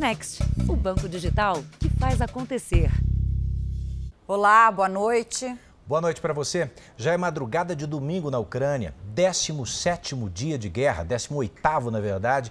[0.00, 2.90] Next, o banco digital que faz acontecer.
[4.26, 5.54] Olá, boa noite.
[5.86, 6.70] Boa noite para você.
[6.96, 12.50] Já é madrugada de domingo na Ucrânia, 17º dia de guerra, 18º na verdade,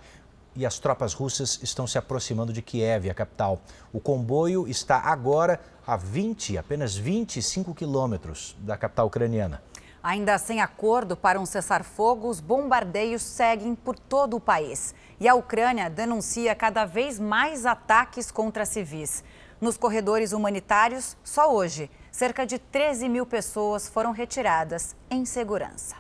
[0.56, 3.60] e as tropas russas estão se aproximando de Kiev, a capital.
[3.92, 9.60] O comboio está agora a 20, apenas 25 quilômetros da capital ucraniana.
[10.02, 14.96] Ainda sem acordo para um cessar-fogo, os bombardeios seguem por todo o país.
[15.20, 19.24] E a Ucrânia denuncia cada vez mais ataques contra civis.
[19.60, 25.98] Nos corredores humanitários, só hoje, cerca de 13 mil pessoas foram retiradas em segurança.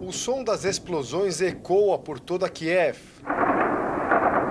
[0.00, 2.96] O som das explosões ecoa por toda Kiev.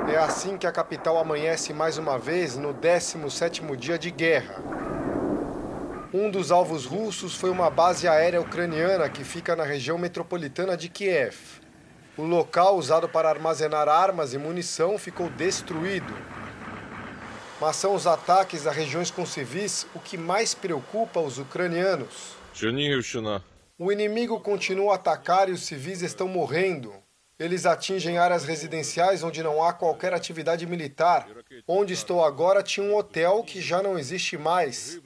[0.09, 4.86] É assim que a capital amanhece mais uma vez no 17º dia de guerra.
[6.13, 10.89] Um dos alvos russos foi uma base aérea ucraniana que fica na região metropolitana de
[10.89, 11.35] Kiev.
[12.17, 16.13] O local usado para armazenar armas e munição ficou destruído
[17.59, 22.35] mas são os ataques a regiões com civis o que mais preocupa os ucranianos.
[23.77, 26.93] O inimigo continua a atacar e os civis estão morrendo.
[27.39, 31.27] Eles atingem áreas residenciais onde não há qualquer atividade militar.
[31.67, 34.99] Onde estou agora tinha um hotel que já não existe mais.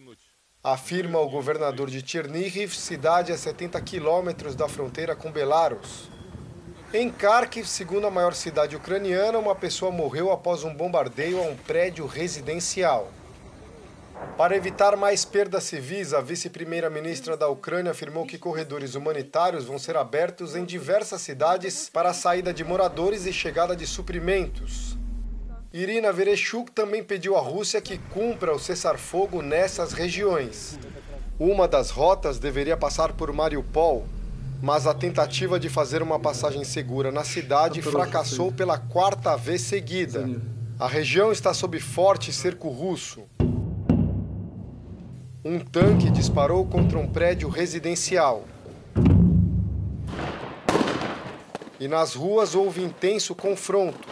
[0.64, 6.08] Afirma o governador de Chernihiv, cidade a 70 quilômetros da fronteira com Belarus.
[6.94, 11.56] Em Kharkiv, segundo a maior cidade ucraniana, uma pessoa morreu após um bombardeio a um
[11.56, 13.12] prédio residencial.
[14.38, 19.98] Para evitar mais perdas civis, a vice-primeira-ministra da Ucrânia afirmou que corredores humanitários vão ser
[19.98, 25.01] abertos em diversas cidades para a saída de moradores e chegada de suprimentos.
[25.74, 30.78] Irina Vereshchuk também pediu à Rússia que cumpra o cessar-fogo nessas regiões.
[31.40, 34.06] Uma das rotas deveria passar por Mariupol,
[34.62, 40.30] mas a tentativa de fazer uma passagem segura na cidade fracassou pela quarta vez seguida.
[40.78, 43.24] A região está sob forte cerco russo.
[45.46, 48.44] Um tanque disparou contra um prédio residencial.
[51.80, 54.08] E nas ruas houve intenso confronto.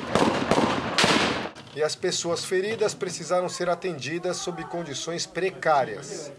[1.75, 6.31] E as pessoas feridas precisaram ser atendidas sob condições precárias.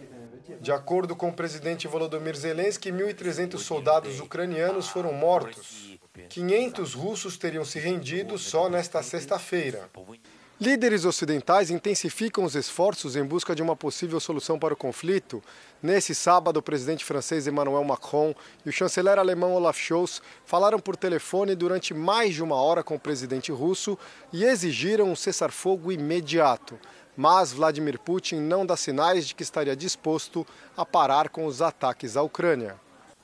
[0.61, 5.99] De acordo com o presidente Volodymyr Zelensky, 1.300 soldados ucranianos foram mortos.
[6.29, 9.89] 500 russos teriam se rendido só nesta sexta-feira.
[10.61, 15.43] Líderes ocidentais intensificam os esforços em busca de uma possível solução para o conflito.
[15.83, 18.35] Nesse sábado, o presidente francês Emmanuel Macron
[18.67, 22.95] e o chanceler alemão Olaf Scholz falaram por telefone durante mais de uma hora com
[22.95, 23.97] o presidente russo
[24.35, 26.79] e exigiram um cessar-fogo imediato
[27.17, 32.17] mas Vladimir Putin não dá sinais de que estaria disposto a parar com os ataques
[32.17, 32.77] à Ucrânia.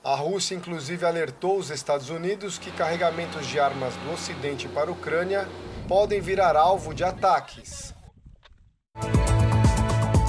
[0.07, 4.93] A Rússia, inclusive, alertou os Estados Unidos que carregamentos de armas do Ocidente para a
[4.93, 5.45] Ucrânia
[5.85, 7.93] podem virar alvo de ataques.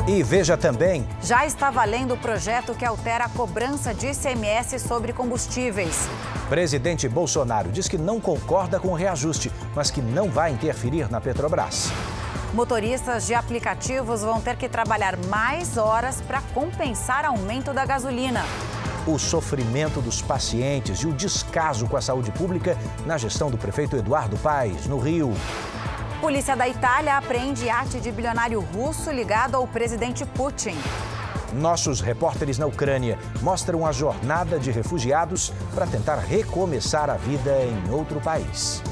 [0.09, 1.09] E veja também.
[1.23, 6.09] Já está valendo o projeto que altera a cobrança de ICMS sobre combustíveis.
[6.49, 11.21] Presidente Bolsonaro diz que não concorda com o reajuste, mas que não vai interferir na
[11.21, 11.93] Petrobras.
[12.53, 18.43] Motoristas de aplicativos vão ter que trabalhar mais horas para compensar aumento da gasolina.
[19.09, 22.77] O sofrimento dos pacientes e o descaso com a saúde pública
[23.07, 25.33] na gestão do prefeito Eduardo Paes, no Rio.
[26.21, 30.77] Polícia da Itália apreende iate de bilionário russo ligado ao presidente Putin.
[31.55, 37.91] Nossos repórteres na Ucrânia mostram a jornada de refugiados para tentar recomeçar a vida em
[37.91, 38.83] outro país.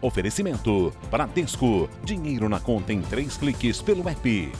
[0.00, 1.88] Oferecimento: Bradesco.
[2.02, 4.52] Dinheiro na conta em três cliques pelo app.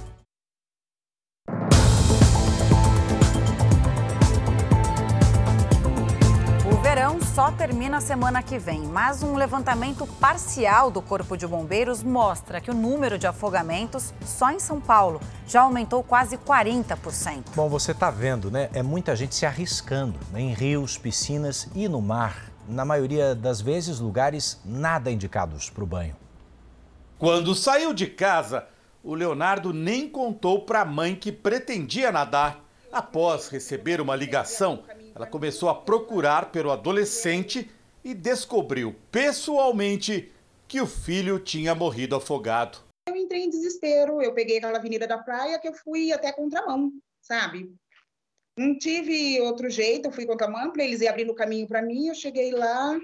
[6.67, 12.03] O verão só termina semana que vem, mas um levantamento parcial do Corpo de Bombeiros
[12.03, 17.45] mostra que o número de afogamentos só em São Paulo já aumentou quase 40%.
[17.55, 18.69] Bom, você está vendo, né?
[18.75, 20.41] É muita gente se arriscando né?
[20.41, 25.87] em rios, piscinas e no mar na maioria das vezes, lugares nada indicados para o
[25.87, 26.17] banho.
[27.19, 28.67] Quando saiu de casa,
[29.03, 32.65] o Leonardo nem contou para a mãe que pretendia nadar.
[32.93, 34.83] Após receber uma ligação,
[35.15, 37.71] ela começou a procurar pelo adolescente
[38.03, 40.33] e descobriu pessoalmente
[40.67, 42.79] que o filho tinha morrido afogado.
[43.09, 46.93] Eu entrei em desespero, eu peguei aquela avenida da praia que eu fui até contramão,
[47.21, 47.73] sabe?
[48.61, 51.81] Não tive outro jeito, eu fui com a para eles iam abrindo o caminho para
[51.81, 52.95] mim, eu cheguei lá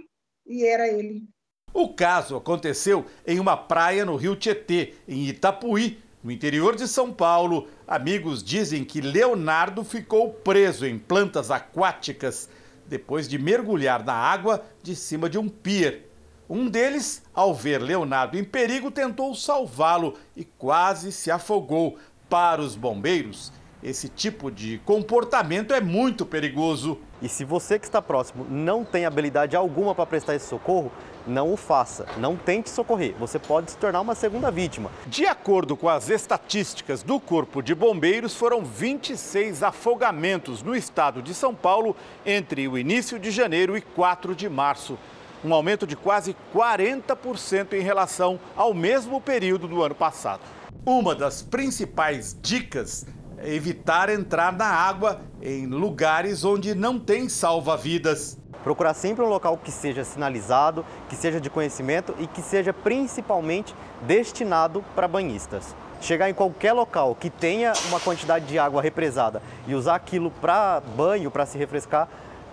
[0.46, 1.24] e era ele.
[1.72, 7.10] O caso aconteceu em uma praia no rio Tietê, em Itapuí, No interior de São
[7.10, 12.50] Paulo, amigos dizem que Leonardo ficou preso em plantas aquáticas
[12.84, 16.02] depois de mergulhar na água de cima de um pier.
[16.50, 21.96] Um deles, ao ver Leonardo em perigo, tentou salvá-lo e quase se afogou.
[22.28, 23.52] Para os bombeiros,
[23.86, 26.98] esse tipo de comportamento é muito perigoso.
[27.22, 30.90] E se você que está próximo não tem habilidade alguma para prestar esse socorro,
[31.24, 34.90] não o faça, não tente socorrer, você pode se tornar uma segunda vítima.
[35.06, 41.32] De acordo com as estatísticas do Corpo de Bombeiros, foram 26 afogamentos no estado de
[41.32, 41.94] São Paulo
[42.24, 44.98] entre o início de janeiro e 4 de março.
[45.44, 50.40] Um aumento de quase 40% em relação ao mesmo período do ano passado.
[50.84, 53.06] Uma das principais dicas
[53.42, 58.38] evitar entrar na água em lugares onde não tem salva-vidas.
[58.64, 63.74] Procurar sempre um local que seja sinalizado, que seja de conhecimento e que seja principalmente
[64.02, 65.74] destinado para banhistas.
[66.00, 70.80] Chegar em qualquer local que tenha uma quantidade de água represada e usar aquilo para
[70.80, 72.08] banho, para se refrescar,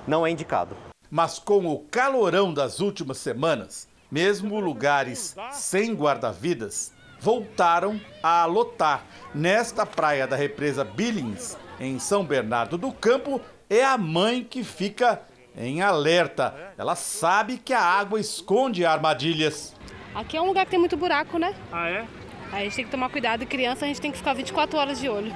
[0.07, 0.75] não é indicado.
[1.09, 6.91] Mas com o calorão das últimas semanas, mesmo lugares sem guarda-vidas
[7.24, 9.06] voltaram a lotar.
[9.34, 13.40] Nesta praia da represa Billings, em São Bernardo do Campo,
[13.70, 15.22] é a mãe que fica
[15.56, 16.74] em alerta.
[16.78, 19.74] Ela sabe que a água esconde armadilhas.
[20.14, 21.56] Aqui é um lugar que tem muito buraco, né?
[21.72, 22.06] Ah, é?
[22.52, 23.46] Aí a gente tem que tomar cuidado.
[23.46, 25.34] Criança, a gente tem que ficar 24 horas de olho.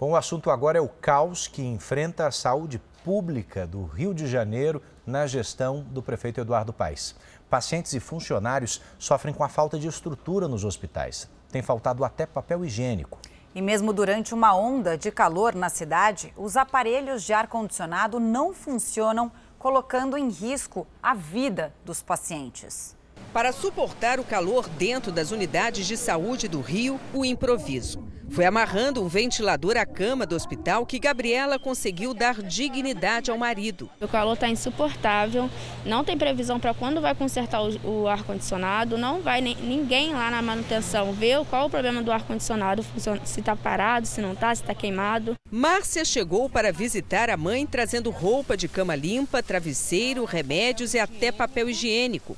[0.00, 4.26] Bom, o assunto agora é o caos que enfrenta a saúde pública do Rio de
[4.26, 7.14] Janeiro na gestão do prefeito Eduardo Paes.
[7.48, 11.30] Pacientes e funcionários sofrem com a falta de estrutura nos hospitais.
[11.50, 13.20] Tem faltado até papel higiênico.
[13.54, 19.30] E mesmo durante uma onda de calor na cidade, os aparelhos de ar-condicionado não funcionam,
[19.58, 22.95] colocando em risco a vida dos pacientes.
[23.32, 28.02] Para suportar o calor dentro das unidades de saúde do Rio, o improviso.
[28.30, 33.88] Foi amarrando um ventilador à cama do hospital que Gabriela conseguiu dar dignidade ao marido.
[34.00, 35.48] O calor está insuportável,
[35.84, 40.30] não tem previsão para quando vai consertar o, o ar-condicionado, não vai nem, ninguém lá
[40.30, 42.84] na manutenção ver qual o problema do ar-condicionado,
[43.24, 45.34] se está parado, se não está, se está queimado.
[45.50, 51.30] Márcia chegou para visitar a mãe trazendo roupa de cama limpa, travesseiro, remédios e até
[51.30, 52.36] papel higiênico.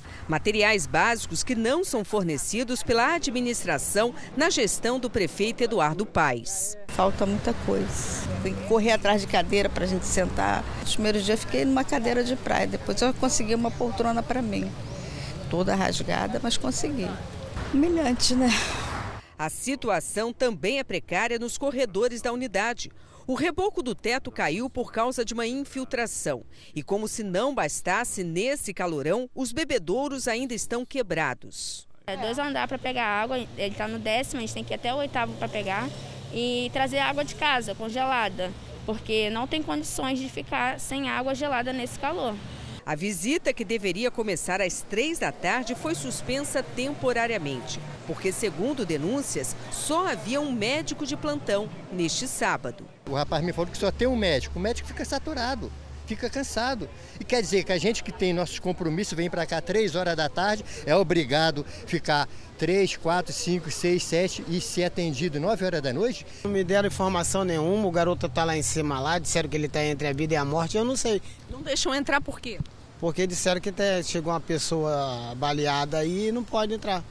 [0.69, 6.77] Materiais básicos que não são fornecidos pela administração na gestão do prefeito Eduardo Paes.
[6.89, 7.89] Falta muita coisa.
[8.43, 10.63] Tem que correr atrás de cadeira para a gente sentar.
[10.85, 14.71] Os primeiros dias fiquei numa cadeira de praia, depois eu consegui uma poltrona para mim.
[15.49, 17.09] Toda rasgada, mas consegui.
[17.73, 18.51] Humilhante, né?
[19.39, 22.93] A situação também é precária nos corredores da unidade.
[23.31, 26.47] O reboco do teto caiu por causa de uma infiltração.
[26.75, 31.87] E como se não bastasse nesse calorão, os bebedouros ainda estão quebrados.
[32.07, 34.77] É dois andar para pegar água, ele está no décimo, a gente tem que ir
[34.77, 35.91] até o oitavo para pegar
[36.33, 38.51] e trazer água de casa, congelada,
[38.87, 42.35] porque não tem condições de ficar sem água gelada nesse calor.
[42.89, 49.55] A visita, que deveria começar às três da tarde, foi suspensa temporariamente, porque, segundo denúncias,
[49.71, 52.89] só havia um médico de plantão neste sábado.
[53.07, 54.59] O rapaz me falou que só tem um médico.
[54.59, 55.71] O médico fica saturado,
[56.07, 56.89] fica cansado.
[57.21, 60.17] E quer dizer que a gente que tem nossos compromissos, vem para cá três horas
[60.17, 62.27] da tarde, é obrigado a ficar
[62.57, 66.27] três, quatro, cinco, seis, sete e ser atendido nove horas da noite?
[66.43, 69.67] Não me deram informação nenhuma, o garoto está lá em cima lá, disseram que ele
[69.67, 71.21] está entre a vida e a morte, eu não sei.
[71.51, 72.59] Não deixam entrar por quê?
[72.99, 77.03] Porque disseram que até chegou uma pessoa baleada aí e não pode entrar.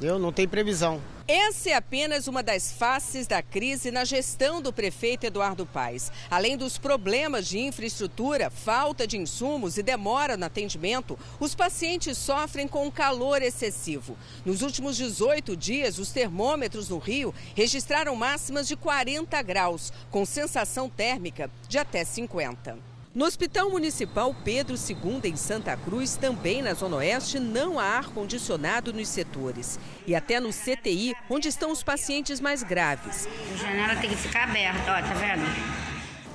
[0.00, 1.00] Eu não tem previsão.
[1.26, 6.12] Essa é apenas uma das faces da crise na gestão do prefeito Eduardo Paes.
[6.30, 12.68] Além dos problemas de infraestrutura, falta de insumos e demora no atendimento, os pacientes sofrem
[12.68, 14.18] com calor excessivo.
[14.44, 20.90] Nos últimos 18 dias, os termômetros no Rio registraram máximas de 40 graus, com sensação
[20.90, 22.93] térmica de até 50.
[23.14, 28.92] No Hospital Municipal Pedro II, em Santa Cruz, também na Zona Oeste, não há ar-condicionado
[28.92, 29.78] nos setores.
[30.04, 33.28] E até no CTI, onde estão os pacientes mais graves.
[33.52, 35.44] A janela tem que ficar aberta, ó, tá vendo?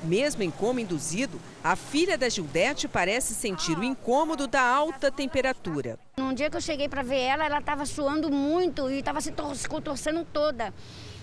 [0.06, 6.00] Mesmo em coma induzido, a filha da Gildete parece sentir o incômodo da alta temperatura.
[6.18, 9.34] Num dia que eu cheguei para ver ela, ela estava suando muito e estava se
[9.68, 10.74] contorcendo toda.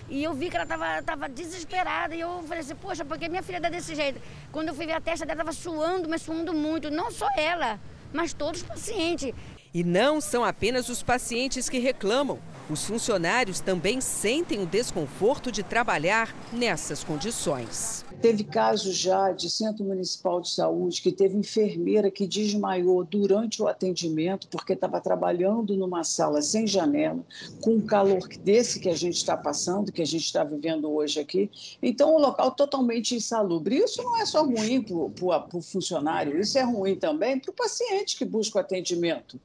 [0.09, 2.15] E eu vi que ela estava tava desesperada.
[2.15, 4.21] E eu falei assim, poxa, porque minha filha está desse jeito?
[4.51, 6.89] Quando eu fui ver a testa dela, estava suando, mas suando muito.
[6.89, 7.79] Não só ela,
[8.13, 9.33] mas todos os pacientes.
[9.73, 12.39] E não são apenas os pacientes que reclamam.
[12.69, 18.05] Os funcionários também sentem o desconforto de trabalhar nessas condições.
[18.21, 23.67] Teve casos já de Centro Municipal de Saúde que teve enfermeira que desmaiou durante o
[23.69, 27.23] atendimento porque estava trabalhando numa sala sem janela,
[27.61, 31.21] com um calor desse que a gente está passando, que a gente está vivendo hoje
[31.21, 31.49] aqui.
[31.81, 33.77] Então, o local totalmente insalubre.
[33.77, 38.17] Isso não é só ruim para o funcionário, isso é ruim também para o paciente
[38.17, 39.39] que busca o atendimento.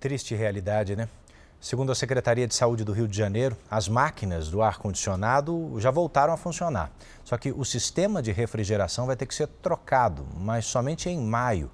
[0.00, 1.08] Triste realidade, né?
[1.62, 6.34] Segundo a Secretaria de Saúde do Rio de Janeiro, as máquinas do ar-condicionado já voltaram
[6.34, 6.90] a funcionar.
[7.22, 11.70] Só que o sistema de refrigeração vai ter que ser trocado, mas somente em maio.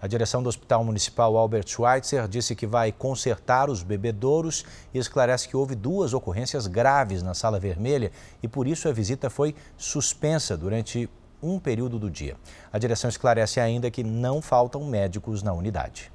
[0.00, 4.64] A direção do Hospital Municipal Albert Schweitzer disse que vai consertar os bebedouros
[4.94, 9.28] e esclarece que houve duas ocorrências graves na Sala Vermelha e por isso a visita
[9.28, 11.10] foi suspensa durante
[11.42, 12.36] um período do dia.
[12.72, 16.13] A direção esclarece ainda que não faltam médicos na unidade.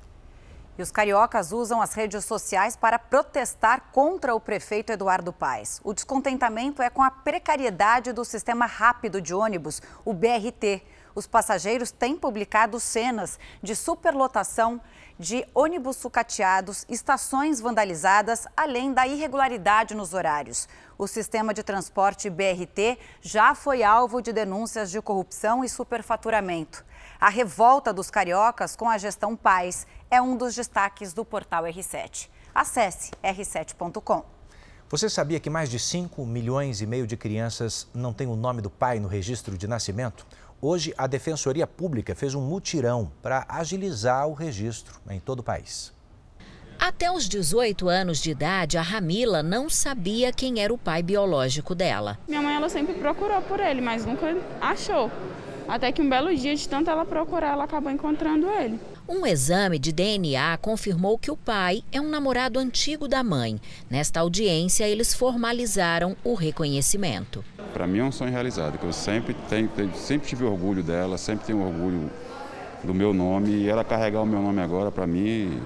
[0.80, 5.82] E os cariocas usam as redes sociais para protestar contra o prefeito Eduardo Paes.
[5.84, 10.82] O descontentamento é com a precariedade do sistema rápido de ônibus, o BRT.
[11.14, 14.80] Os passageiros têm publicado cenas de superlotação
[15.20, 20.70] de ônibus sucateados, estações vandalizadas, além da irregularidade nos horários.
[20.98, 26.86] O sistema de transporte BRT já foi alvo de denúncias de corrupção e superfaturamento.
[27.22, 32.30] A revolta dos cariocas com a gestão Paz é um dos destaques do portal R7.
[32.56, 34.24] Acesse r7.com.
[34.88, 38.62] Você sabia que mais de 5 milhões e meio de crianças não têm o nome
[38.62, 40.26] do pai no registro de nascimento?
[40.62, 45.92] Hoje, a Defensoria Pública fez um mutirão para agilizar o registro em todo o país.
[46.80, 51.76] Até os 18 anos de idade, a Ramila não sabia quem era o pai biológico
[51.76, 52.18] dela.
[52.26, 54.28] Minha mãe ela sempre procurou por ele, mas nunca
[54.62, 55.12] achou.
[55.70, 58.80] Até que um belo dia, de tanto ela procurar, ela acabou encontrando ele.
[59.08, 63.62] Um exame de DNA confirmou que o pai é um namorado antigo da mãe.
[63.88, 67.46] Nesta audiência, eles formalizaram o reconhecimento.
[67.72, 71.46] Para mim é um sonho realizado, que eu sempre, tenho, sempre tive orgulho dela, sempre
[71.46, 72.10] tenho orgulho
[72.84, 75.62] do meu nome e ela carregar o meu nome agora, para mim,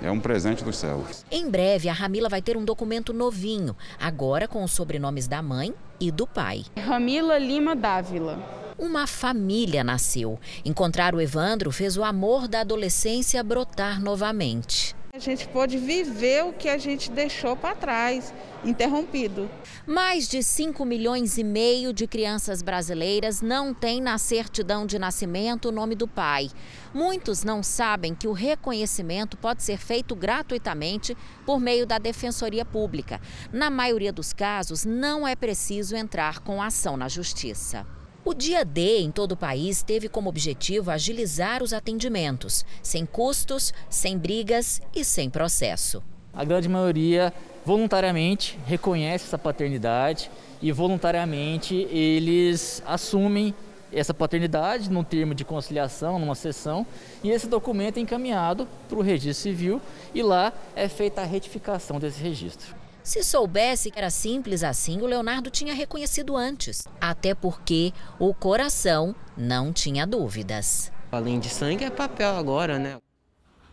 [0.00, 1.24] é um presente dos céus.
[1.32, 5.74] Em breve, a Ramila vai ter um documento novinho, agora com os sobrenomes da mãe
[5.98, 6.64] e do pai.
[6.76, 10.40] Ramila Lima Dávila uma família nasceu.
[10.64, 14.96] Encontrar o Evandro fez o amor da adolescência brotar novamente.
[15.14, 18.34] A gente pôde viver o que a gente deixou para trás,
[18.64, 19.48] interrompido.
[19.86, 25.68] Mais de 5 milhões e meio de crianças brasileiras não têm na certidão de nascimento
[25.68, 26.50] o nome do pai.
[26.92, 33.20] Muitos não sabem que o reconhecimento pode ser feito gratuitamente por meio da Defensoria Pública.
[33.52, 37.86] Na maioria dos casos, não é preciso entrar com ação na Justiça.
[38.24, 43.74] O dia D em todo o país teve como objetivo agilizar os atendimentos, sem custos,
[43.90, 46.00] sem brigas e sem processo.
[46.32, 47.34] A grande maioria
[47.66, 50.30] voluntariamente reconhece essa paternidade
[50.62, 53.52] e voluntariamente eles assumem
[53.92, 56.86] essa paternidade num termo de conciliação, numa sessão,
[57.24, 59.80] e esse documento é encaminhado para o registro civil
[60.14, 62.81] e lá é feita a retificação desse registro.
[63.02, 66.86] Se soubesse que era simples assim, o Leonardo tinha reconhecido antes.
[67.00, 70.92] Até porque o coração não tinha dúvidas.
[71.10, 72.98] Além de sangue, é papel agora, né?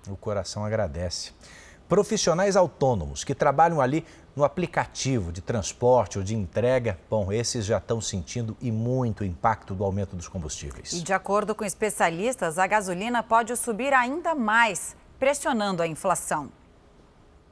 [0.07, 1.31] O coração agradece.
[1.87, 4.03] Profissionais autônomos que trabalham ali
[4.35, 9.25] no aplicativo de transporte ou de entrega, bom, esses já estão sentindo e muito o
[9.25, 10.93] impacto do aumento dos combustíveis.
[10.93, 16.49] E de acordo com especialistas, a gasolina pode subir ainda mais, pressionando a inflação.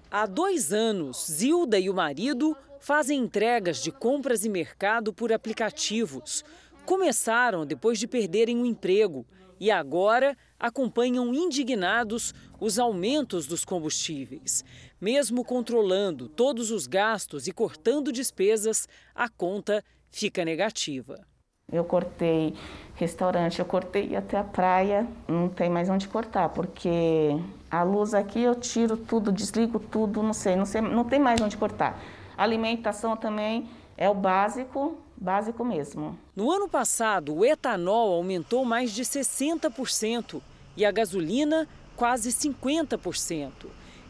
[0.09, 6.45] Há dois anos, Zilda e o marido fazem entregas de compras e mercado por aplicativos.
[6.85, 9.25] Começaram depois de perderem o emprego
[9.59, 14.63] e agora acompanham indignados os aumentos dos combustíveis.
[14.99, 21.27] Mesmo controlando todos os gastos e cortando despesas, a conta fica negativa.
[21.69, 22.55] Eu cortei
[22.95, 27.37] restaurante, eu cortei até a praia, não tem mais onde cortar, porque
[27.69, 31.41] a luz aqui eu tiro tudo, desligo tudo, não sei, não sei, não tem mais
[31.41, 32.01] onde cortar.
[32.37, 36.17] Alimentação também é o básico, básico mesmo.
[36.33, 40.41] No ano passado, o etanol aumentou mais de 60%
[40.77, 43.51] e a gasolina quase 50%.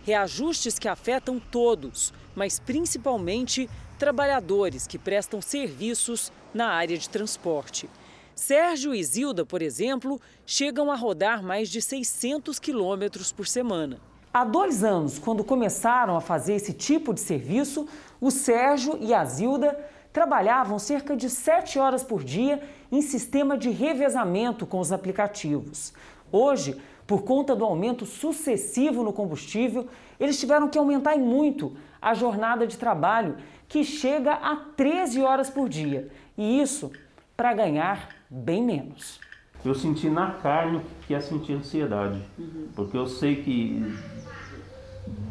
[0.05, 7.87] Reajustes que afetam todos, mas principalmente trabalhadores que prestam serviços na área de transporte.
[8.35, 13.99] Sérgio e Zilda, por exemplo, chegam a rodar mais de 600 quilômetros por semana.
[14.33, 17.87] Há dois anos, quando começaram a fazer esse tipo de serviço,
[18.19, 19.79] o Sérgio e a Zilda
[20.11, 22.61] trabalhavam cerca de sete horas por dia
[22.91, 25.93] em sistema de revezamento com os aplicativos.
[26.31, 26.75] Hoje,
[27.07, 29.87] Por conta do aumento sucessivo no combustível,
[30.19, 35.69] eles tiveram que aumentar muito a jornada de trabalho, que chega a 13 horas por
[35.69, 36.09] dia.
[36.38, 36.91] E isso
[37.36, 39.20] para ganhar bem menos.
[39.65, 42.70] Eu senti na carne que é sentir ansiedade, uhum.
[42.75, 43.82] porque eu sei que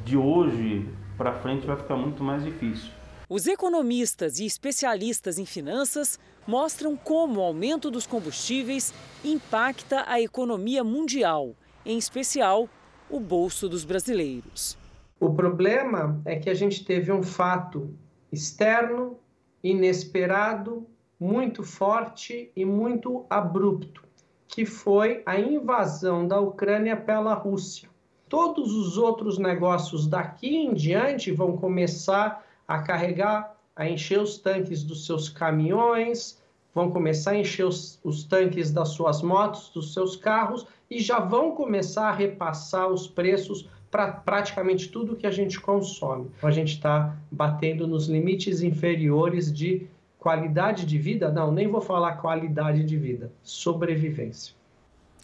[0.04, 2.90] de hoje para frente vai ficar muito mais difícil.
[3.28, 8.94] Os economistas e especialistas em finanças mostram como o aumento dos combustíveis
[9.24, 12.68] impacta a economia mundial, em especial
[13.10, 14.78] o bolso dos brasileiros.
[15.18, 17.94] O problema é que a gente teve um fato
[18.30, 19.18] externo,
[19.62, 20.86] inesperado,
[21.18, 24.02] muito forte e muito abrupto,
[24.46, 27.88] que foi a invasão da Ucrânia pela Rússia.
[28.28, 34.82] Todos os outros negócios daqui em diante vão começar a carregar, a encher os tanques
[34.82, 36.42] dos seus caminhões,
[36.74, 41.18] vão começar a encher os, os tanques das suas motos, dos seus carros e já
[41.18, 46.30] vão começar a repassar os preços para praticamente tudo que a gente consome.
[46.42, 49.86] A gente está batendo nos limites inferiores de
[50.26, 54.56] qualidade de vida, não, nem vou falar qualidade de vida, sobrevivência.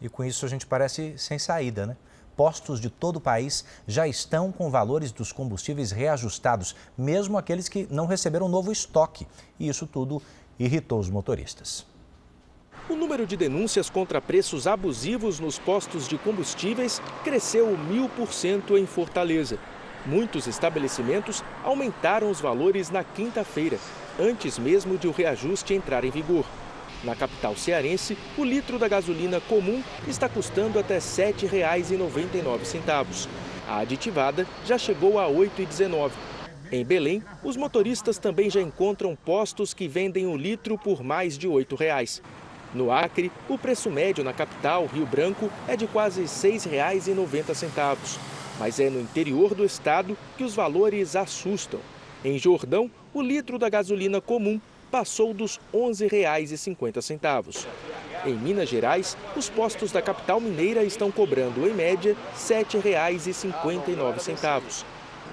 [0.00, 1.96] E com isso a gente parece sem saída, né?
[2.36, 7.88] Postos de todo o país já estão com valores dos combustíveis reajustados, mesmo aqueles que
[7.90, 9.26] não receberam novo estoque.
[9.58, 10.22] E isso tudo
[10.56, 11.84] irritou os motoristas.
[12.88, 18.78] O número de denúncias contra preços abusivos nos postos de combustíveis cresceu mil por cento
[18.78, 19.58] em Fortaleza.
[20.06, 23.78] Muitos estabelecimentos aumentaram os valores na quinta-feira,
[24.18, 26.44] antes mesmo de o reajuste entrar em vigor.
[27.04, 33.26] Na capital cearense, o litro da gasolina comum está custando até R$ 7,99.
[33.66, 36.12] A aditivada já chegou a R$ 8,19.
[36.70, 41.48] Em Belém, os motoristas também já encontram postos que vendem o litro por mais de
[41.48, 42.22] 8 reais.
[42.74, 48.18] No Acre, o preço médio na capital, Rio Branco, é de quase R$ 6,90.
[48.58, 51.80] Mas é no interior do estado que os valores assustam.
[52.24, 54.60] Em Jordão, o litro da gasolina comum
[54.92, 57.66] passou dos R$ 11,50.
[58.24, 64.84] Em Minas Gerais, os postos da capital mineira estão cobrando, em média, R$ 7,59.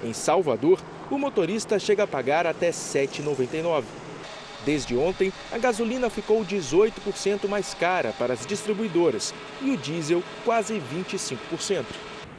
[0.03, 0.81] Em Salvador,
[1.11, 3.83] o motorista chega a pagar até R$ 7,99.
[4.65, 9.31] Desde ontem, a gasolina ficou 18% mais cara para as distribuidoras
[9.61, 11.85] e o diesel quase 25%.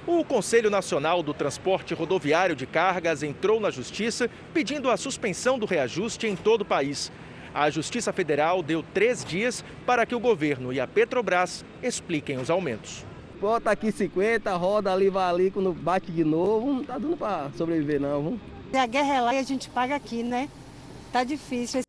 [0.06, 5.66] O Conselho Nacional do Transporte Rodoviário de Cargas entrou na Justiça pedindo a suspensão do
[5.66, 7.12] reajuste em todo o país.
[7.54, 12.48] A Justiça Federal deu três dias para que o governo e a Petrobras expliquem os
[12.48, 13.04] aumentos.
[13.38, 17.50] Bota aqui 50, roda ali, vai ali, quando bate de novo, não tá dando para
[17.56, 18.40] sobreviver não.
[18.72, 20.48] A guerra é lá e a gente paga aqui, né?
[21.12, 21.82] Tá difícil.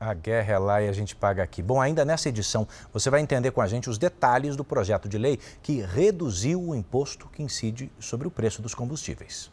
[0.00, 1.62] A guerra é lá e a gente paga aqui.
[1.62, 5.18] Bom, ainda nessa edição, você vai entender com a gente os detalhes do projeto de
[5.18, 9.50] lei que reduziu o imposto que incide sobre o preço dos combustíveis.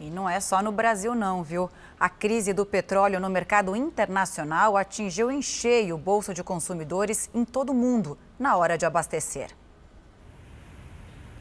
[0.00, 1.70] E não é só no Brasil, não, viu?
[1.98, 7.44] A crise do petróleo no mercado internacional atingiu em cheio o bolso de consumidores em
[7.44, 9.50] todo o mundo na hora de abastecer.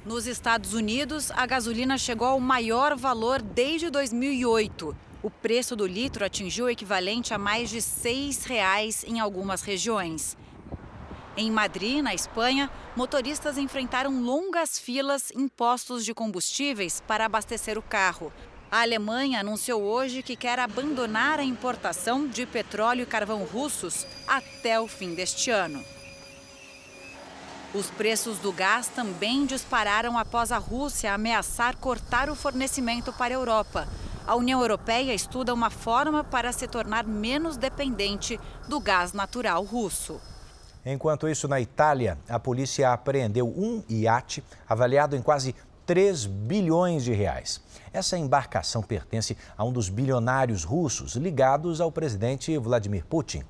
[0.06, 6.24] Nos Estados Unidos, a gasolina chegou ao maior valor desde 2008 o preço do litro
[6.24, 10.38] atingiu o equivalente a mais de R$ 6,00 em algumas regiões.
[11.36, 17.82] Em Madrid, na Espanha, motoristas enfrentaram longas filas em postos de combustíveis para abastecer o
[17.82, 18.32] carro.
[18.72, 24.80] A Alemanha anunciou hoje que quer abandonar a importação de petróleo e carvão russos até
[24.80, 25.84] o fim deste ano.
[27.74, 33.38] Os preços do gás também dispararam após a Rússia ameaçar cortar o fornecimento para a
[33.38, 33.88] Europa.
[34.28, 38.38] A União Europeia estuda uma forma para se tornar menos dependente
[38.68, 40.20] do gás natural russo.
[40.86, 47.14] Enquanto isso, na Itália, a polícia apreendeu um iate avaliado em quase 3 bilhões de
[47.14, 47.62] reais.
[47.94, 53.46] Essa embarcação pertence a um dos bilionários russos ligados ao presidente Vladimir Putin.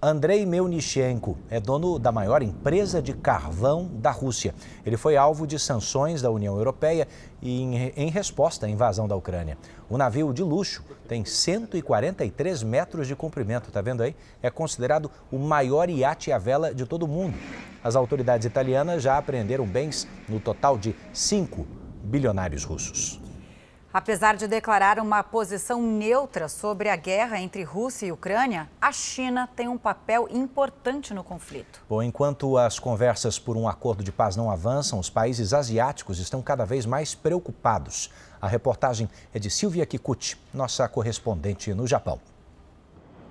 [0.00, 4.54] Andrei Melnichenko é dono da maior empresa de carvão da Rússia.
[4.86, 7.08] Ele foi alvo de sanções da União Europeia
[7.42, 9.58] em, em, resposta à invasão da Ucrânia.
[9.90, 14.14] O navio de luxo tem 143 metros de comprimento, tá vendo aí?
[14.40, 17.36] É considerado o maior iate à vela de todo o mundo.
[17.82, 21.66] As autoridades italianas já apreenderam bens no total de 5
[22.04, 23.20] bilionários russos.
[23.98, 29.48] Apesar de declarar uma posição neutra sobre a guerra entre Rússia e Ucrânia, a China
[29.56, 31.82] tem um papel importante no conflito.
[31.88, 36.40] Bom, enquanto as conversas por um acordo de paz não avançam, os países asiáticos estão
[36.40, 38.08] cada vez mais preocupados.
[38.40, 42.20] A reportagem é de Silvia Kikuchi, nossa correspondente no Japão.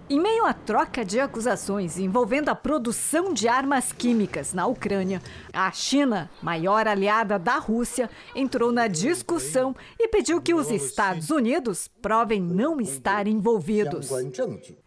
[0.09, 5.69] Em meio à troca de acusações envolvendo a produção de armas químicas na Ucrânia, a
[5.73, 12.41] China, maior aliada da Rússia, entrou na discussão e pediu que os Estados Unidos provem
[12.41, 14.09] não estar envolvidos.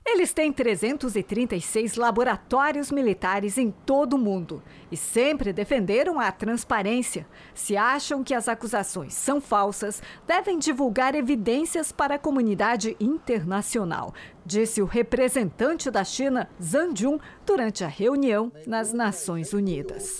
[0.06, 7.26] Eles têm 336 laboratórios militares em todo o mundo e sempre defenderam a transparência.
[7.54, 14.12] Se acham que as acusações são falsas, devem divulgar evidências para a comunidade internacional,
[14.50, 20.18] disse o representante da China, Zhang Jun, durante a reunião nas Nações Unidas.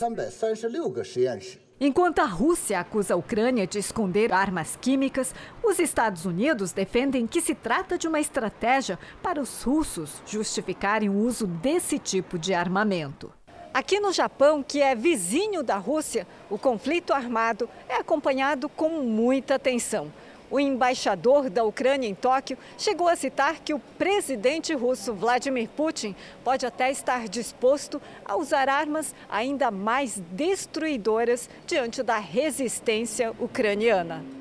[1.80, 7.40] Enquanto a Rússia acusa a Ucrânia de esconder armas químicas, os Estados Unidos defendem que
[7.40, 13.32] se trata de uma estratégia para os russos justificarem o uso desse tipo de armamento.
[13.74, 19.56] Aqui no Japão, que é vizinho da Rússia, o conflito armado é acompanhado com muita
[19.56, 20.12] atenção.
[20.50, 26.14] O embaixador da Ucrânia em Tóquio chegou a citar que o presidente russo Vladimir Putin
[26.42, 34.39] pode até estar disposto a usar armas ainda mais destruidoras diante da resistência ucraniana.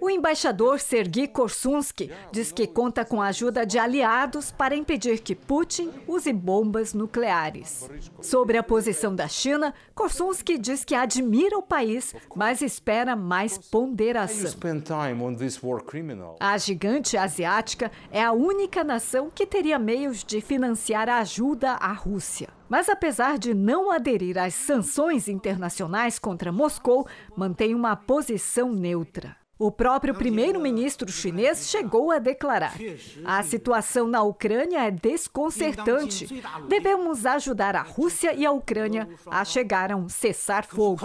[0.00, 5.34] O embaixador Sergei Korsunsky diz que conta com a ajuda de aliados para impedir que
[5.34, 7.88] Putin use bombas nucleares.
[8.20, 14.44] Sobre a posição da China, Korsunsky diz que admira o país, mas espera mais ponderação.
[16.38, 21.92] A gigante asiática é a única nação que teria meios de financiar a ajuda à
[21.92, 22.48] Rússia.
[22.68, 29.36] Mas apesar de não aderir às sanções internacionais contra Moscou, mantém uma posição neutra.
[29.56, 32.74] O próprio primeiro-ministro chinês chegou a declarar:
[33.24, 36.42] a situação na Ucrânia é desconcertante.
[36.68, 40.98] Devemos ajudar a Rússia e a Ucrânia a chegar a um cessar-fogo.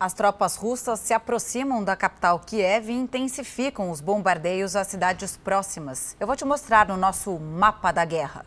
[0.00, 6.16] As tropas russas se aproximam da capital Kiev e intensificam os bombardeios às cidades próximas.
[6.18, 8.46] Eu vou te mostrar no nosso mapa da guerra.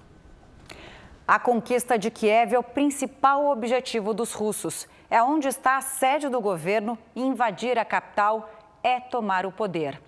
[1.28, 4.88] A conquista de Kiev é o principal objetivo dos russos.
[5.12, 8.50] É onde está a sede do governo e invadir a capital
[8.82, 10.02] é tomar o poder.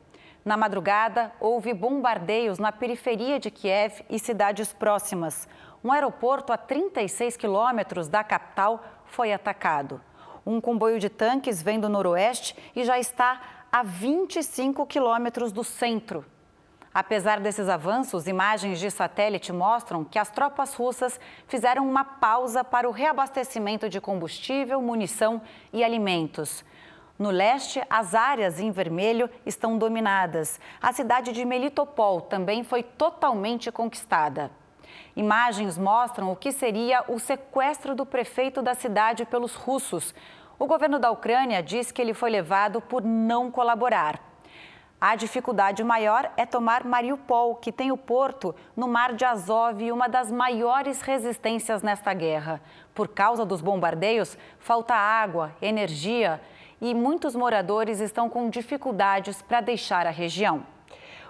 [0.43, 5.47] Na madrugada, houve bombardeios na periferia de Kiev e cidades próximas.
[5.83, 10.01] Um aeroporto a 36 quilômetros da capital foi atacado.
[10.45, 16.23] Um comboio de tanques vem do noroeste e já está a 25 quilômetros do centro.
[16.93, 22.87] Apesar desses avanços, imagens de satélite mostram que as tropas russas fizeram uma pausa para
[22.87, 25.41] o reabastecimento de combustível, munição
[25.73, 26.63] e alimentos.
[27.17, 30.59] No leste, as áreas em vermelho estão dominadas.
[30.81, 34.51] A cidade de Melitopol também foi totalmente conquistada.
[35.15, 40.13] Imagens mostram o que seria o sequestro do prefeito da cidade pelos russos.
[40.59, 44.19] O governo da Ucrânia diz que ele foi levado por não colaborar.
[44.99, 49.91] A dificuldade maior é tomar Mariupol, que tem o porto no Mar de Azov e
[49.91, 52.61] uma das maiores resistências nesta guerra.
[52.93, 56.41] Por causa dos bombardeios, falta água, energia
[56.81, 60.74] e muitos moradores estão com dificuldades para deixar a região.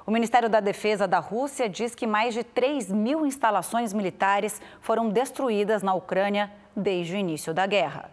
[0.08, 5.10] O Ministério da Defesa da Rússia diz que mais de 3 mil instalações militares foram
[5.10, 8.12] destruídas na Ucrânia desde o início da guerra.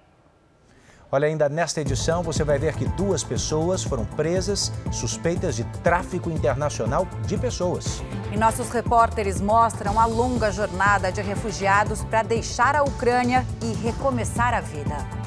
[1.15, 6.31] Olha, ainda nesta edição você vai ver que duas pessoas foram presas suspeitas de tráfico
[6.31, 8.03] internacional de pessoas.
[8.33, 14.55] E nossos repórteres mostram a longa jornada de refugiados para deixar a Ucrânia e recomeçar
[14.55, 15.22] a vida.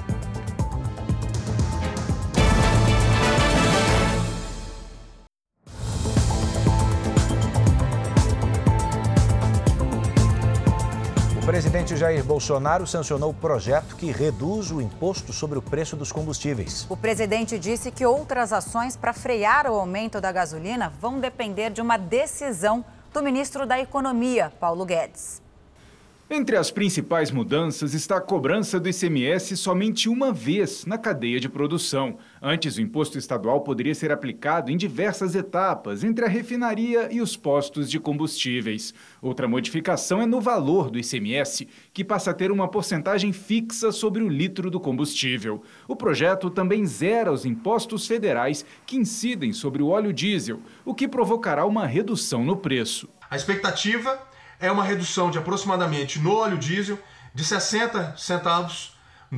[11.65, 16.85] Presidente Jair Bolsonaro sancionou o projeto que reduz o imposto sobre o preço dos combustíveis.
[16.87, 21.81] O presidente disse que outras ações para frear o aumento da gasolina vão depender de
[21.81, 25.41] uma decisão do ministro da Economia, Paulo Guedes.
[26.29, 31.49] Entre as principais mudanças está a cobrança do ICMS somente uma vez na cadeia de
[31.49, 32.17] produção.
[32.47, 37.35] Antes, o imposto estadual poderia ser aplicado em diversas etapas, entre a refinaria e os
[37.35, 38.93] postos de combustíveis.
[39.19, 44.21] Outra modificação é no valor do ICMS, que passa a ter uma porcentagem fixa sobre
[44.21, 45.63] o litro do combustível.
[45.87, 51.07] O projeto também zera os impostos federais que incidem sobre o óleo diesel, o que
[51.07, 53.09] provocará uma redução no preço.
[53.27, 54.19] A expectativa
[54.59, 56.99] é uma redução de aproximadamente no óleo diesel
[57.33, 58.95] de 60 centavos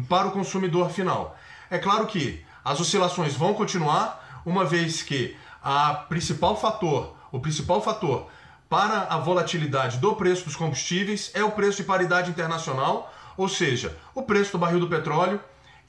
[0.10, 1.38] para o consumidor final.
[1.72, 7.82] É claro que as oscilações vão continuar, uma vez que a principal fator, o principal
[7.82, 8.28] fator
[8.70, 13.98] para a volatilidade do preço dos combustíveis é o preço de paridade internacional, ou seja,
[14.14, 15.40] o preço do barril do petróleo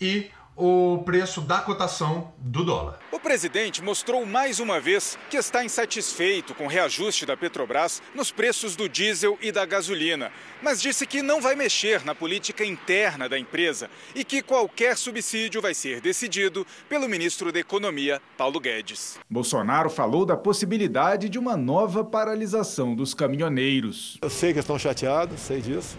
[0.00, 2.98] e o preço da cotação do dólar.
[3.12, 8.32] O presidente mostrou mais uma vez que está insatisfeito com o reajuste da Petrobras nos
[8.32, 13.28] preços do diesel e da gasolina, mas disse que não vai mexer na política interna
[13.28, 19.16] da empresa e que qualquer subsídio vai ser decidido pelo ministro da Economia, Paulo Guedes.
[19.30, 24.18] Bolsonaro falou da possibilidade de uma nova paralisação dos caminhoneiros.
[24.20, 25.96] Eu sei que estão chateados, sei disso.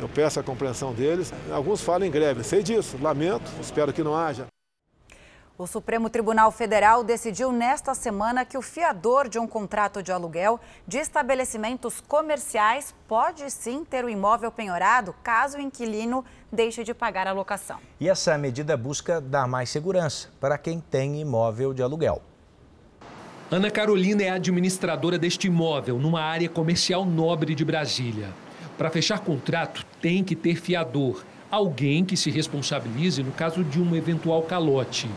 [0.00, 1.32] Eu peço a compreensão deles.
[1.50, 4.46] Alguns falam em greve, sei disso, lamento, espero que não haja.
[5.56, 10.58] O Supremo Tribunal Federal decidiu nesta semana que o fiador de um contrato de aluguel
[10.84, 17.28] de estabelecimentos comerciais pode sim ter o imóvel penhorado caso o inquilino deixe de pagar
[17.28, 17.78] a locação.
[18.00, 22.20] E essa medida busca dar mais segurança para quem tem imóvel de aluguel.
[23.48, 28.30] Ana Carolina é administradora deste imóvel numa área comercial nobre de Brasília.
[28.76, 33.94] Para fechar contrato, tem que ter fiador, alguém que se responsabilize no caso de um
[33.94, 35.08] eventual calote.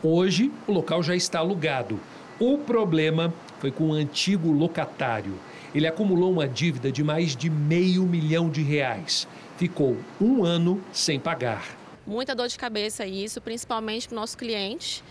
[0.00, 1.98] Hoje, o local já está alugado.
[2.38, 5.34] O problema foi com o antigo locatário.
[5.74, 9.26] Ele acumulou uma dívida de mais de meio milhão de reais.
[9.56, 11.76] Ficou um ano sem pagar.
[12.06, 15.02] Muita dor de cabeça isso, principalmente para o nosso cliente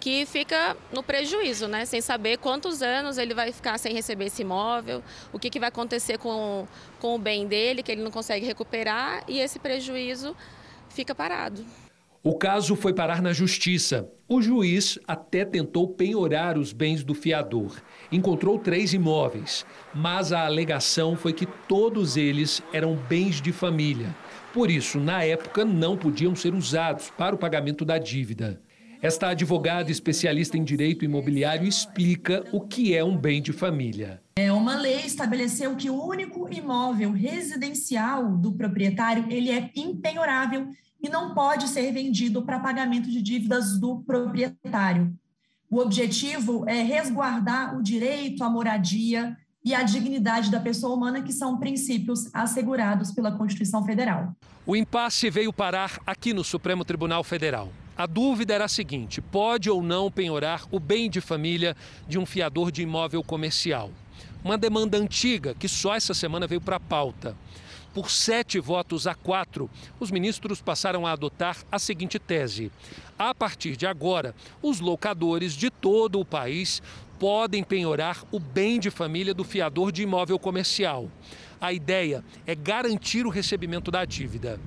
[0.00, 1.84] que fica no prejuízo, né?
[1.84, 5.68] Sem saber quantos anos ele vai ficar sem receber esse imóvel, o que, que vai
[5.68, 6.66] acontecer com,
[6.98, 10.34] com o bem dele, que ele não consegue recuperar, e esse prejuízo
[10.88, 11.64] fica parado.
[12.22, 14.06] O caso foi parar na justiça.
[14.28, 17.80] O juiz até tentou penhorar os bens do fiador.
[18.12, 24.14] Encontrou três imóveis, mas a alegação foi que todos eles eram bens de família.
[24.52, 28.60] Por isso, na época, não podiam ser usados para o pagamento da dívida.
[29.02, 34.22] Esta advogada especialista em direito imobiliário explica o que é um bem de família.
[34.36, 40.68] É uma lei estabeleceu que o único imóvel residencial do proprietário ele é impenhorável
[41.02, 45.14] e não pode ser vendido para pagamento de dívidas do proprietário.
[45.70, 49.34] O objetivo é resguardar o direito à moradia
[49.64, 54.36] e a dignidade da pessoa humana, que são princípios assegurados pela Constituição Federal.
[54.66, 57.70] O impasse veio parar aqui no Supremo Tribunal Federal.
[58.00, 61.76] A dúvida era a seguinte: pode ou não penhorar o bem de família
[62.08, 63.90] de um fiador de imóvel comercial?
[64.42, 67.36] Uma demanda antiga que só essa semana veio para a pauta.
[67.92, 72.72] Por sete votos a quatro, os ministros passaram a adotar a seguinte tese:
[73.18, 76.80] a partir de agora, os locadores de todo o país
[77.18, 81.10] podem penhorar o bem de família do fiador de imóvel comercial.
[81.60, 84.58] A ideia é garantir o recebimento da dívida.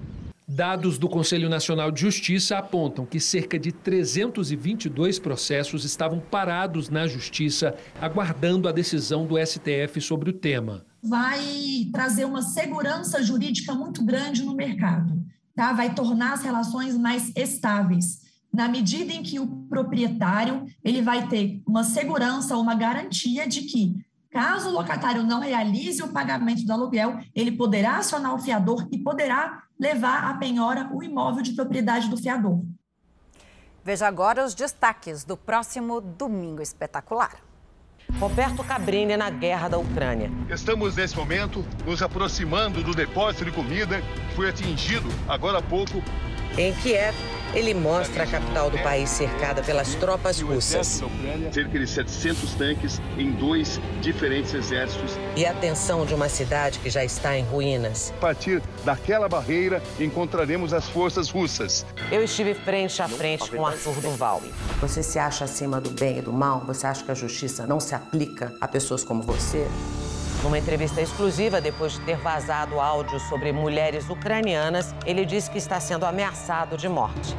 [0.47, 7.07] Dados do Conselho Nacional de Justiça apontam que cerca de 322 processos estavam parados na
[7.07, 10.85] Justiça, aguardando a decisão do STF sobre o tema.
[11.01, 15.23] Vai trazer uma segurança jurídica muito grande no mercado,
[15.55, 15.71] tá?
[15.71, 18.21] vai tornar as relações mais estáveis.
[18.53, 23.95] Na medida em que o proprietário ele vai ter uma segurança, uma garantia de que
[24.33, 28.97] Caso o locatário não realize o pagamento do aluguel, ele poderá acionar o fiador e
[28.97, 32.63] poderá levar à penhora o imóvel de propriedade do fiador.
[33.83, 37.35] Veja agora os destaques do próximo Domingo Espetacular.
[38.17, 40.31] Roberto Cabrini na guerra da Ucrânia.
[40.49, 46.01] Estamos, nesse momento, nos aproximando do depósito de comida que foi atingido agora há pouco.
[46.55, 47.15] Em Kiev,
[47.55, 51.01] ele mostra a capital do país cercada pelas tropas russas.
[51.51, 55.13] Cerca de 700 tanques em dois diferentes exércitos.
[55.35, 58.13] E a tensão de uma cidade que já está em ruínas.
[58.17, 61.85] A partir daquela barreira, encontraremos as forças russas.
[62.11, 64.43] Eu estive frente a frente com Arthur Duval.
[64.79, 66.63] Você se acha acima do bem e do mal?
[66.67, 69.67] Você acha que a justiça não se aplica a pessoas como você?
[70.43, 75.79] Numa entrevista exclusiva, depois de ter vazado áudio sobre mulheres ucranianas, ele disse que está
[75.79, 77.33] sendo ameaçado de morte.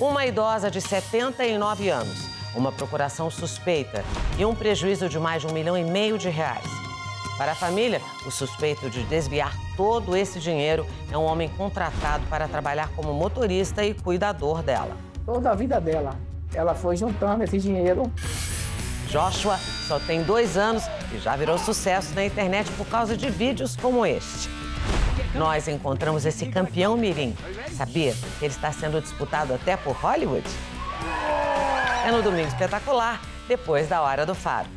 [0.00, 4.02] Uma idosa de 79 anos, uma procuração suspeita
[4.38, 6.64] e um prejuízo de mais de um milhão e meio de reais.
[7.36, 12.48] Para a família, o suspeito de desviar todo esse dinheiro é um homem contratado para
[12.48, 14.96] trabalhar como motorista e cuidador dela.
[15.26, 16.18] Toda a vida dela,
[16.54, 18.10] ela foi juntando esse dinheiro
[19.10, 23.74] Joshua só tem dois anos e já virou sucesso na internet por causa de vídeos
[23.74, 24.48] como este.
[25.34, 27.36] Nós encontramos esse campeão mirim.
[27.76, 30.48] Sabia que ele está sendo disputado até por Hollywood?
[32.06, 34.68] É no Domingo Espetacular, depois da Hora do Faro.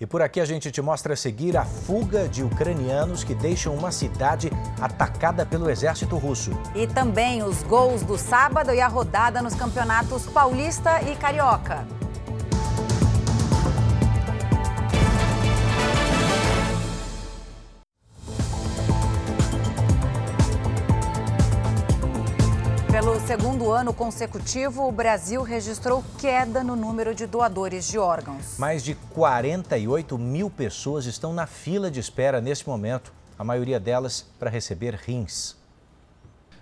[0.00, 3.74] E por aqui a gente te mostra a seguir a fuga de ucranianos que deixam
[3.74, 4.48] uma cidade
[4.80, 6.52] atacada pelo exército russo.
[6.74, 11.84] E também os gols do sábado e a rodada nos campeonatos paulista e carioca.
[23.28, 28.56] Segundo ano consecutivo, o Brasil registrou queda no número de doadores de órgãos.
[28.56, 34.22] Mais de 48 mil pessoas estão na fila de espera neste momento, a maioria delas
[34.38, 35.58] para receber rins.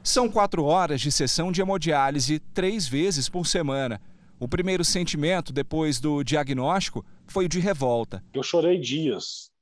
[0.03, 4.03] São quatro horas de sessão de hemodiálise três vezes por semana.
[4.37, 8.25] O primeiro sentimento depois do diagnóstico foi o de revolta.
[8.35, 9.53] Eu chorei dias.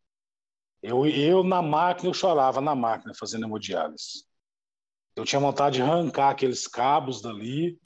[0.83, 4.25] Eu, eu na máquina, eu chorava na máquina fazendo hemodiálise.
[5.17, 7.79] Eu tinha vontade de arrancar aqueles cabos dali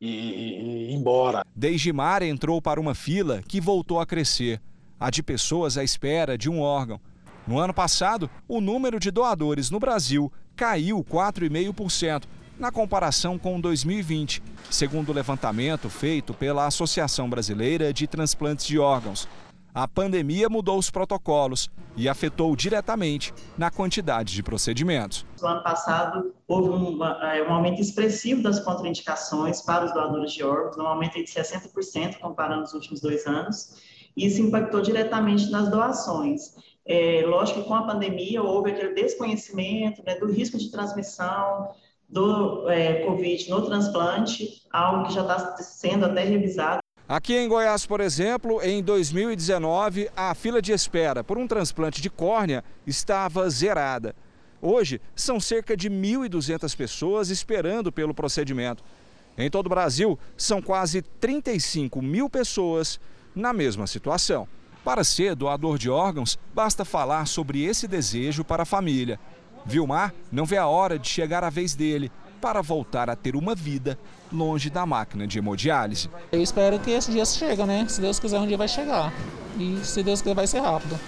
[0.00, 1.44] e, e, e ir embora.
[1.54, 4.60] Deigimar entrou para uma fila que voltou a crescer,
[4.98, 6.98] a de pessoas à espera de um órgão.
[7.46, 12.24] No ano passado, o número de doadores no Brasil caiu 4,5%
[12.58, 19.26] na comparação com 2020, segundo o levantamento feito pela Associação Brasileira de Transplantes de Órgãos.
[19.72, 25.24] A pandemia mudou os protocolos e afetou diretamente na quantidade de procedimentos.
[25.40, 30.76] No ano passado, houve um, um aumento expressivo das contraindicações para os doadores de órgãos,
[30.76, 33.80] um aumento de 60% comparando os últimos dois anos.
[34.16, 36.54] Isso impactou diretamente nas doações.
[36.84, 41.68] É, lógico que com a pandemia houve aquele desconhecimento né, do risco de transmissão
[42.08, 46.80] do é, Covid no transplante, algo que já está sendo até revisado.
[47.10, 52.08] Aqui em Goiás, por exemplo, em 2019, a fila de espera por um transplante de
[52.08, 54.14] córnea estava zerada.
[54.62, 58.84] Hoje, são cerca de 1.200 pessoas esperando pelo procedimento.
[59.36, 63.00] Em todo o Brasil, são quase 35 mil pessoas
[63.34, 64.46] na mesma situação.
[64.84, 69.18] Para ser doador de órgãos, basta falar sobre esse desejo para a família.
[69.66, 72.08] Vilmar não vê a hora de chegar a vez dele
[72.40, 73.98] para voltar a ter uma vida
[74.32, 76.10] longe da máquina de hemodiálise.
[76.30, 77.86] Eu espero que esse dia chegue, né?
[77.88, 79.12] Se Deus quiser, um dia vai chegar.
[79.58, 80.98] E se Deus quiser, vai ser rápido.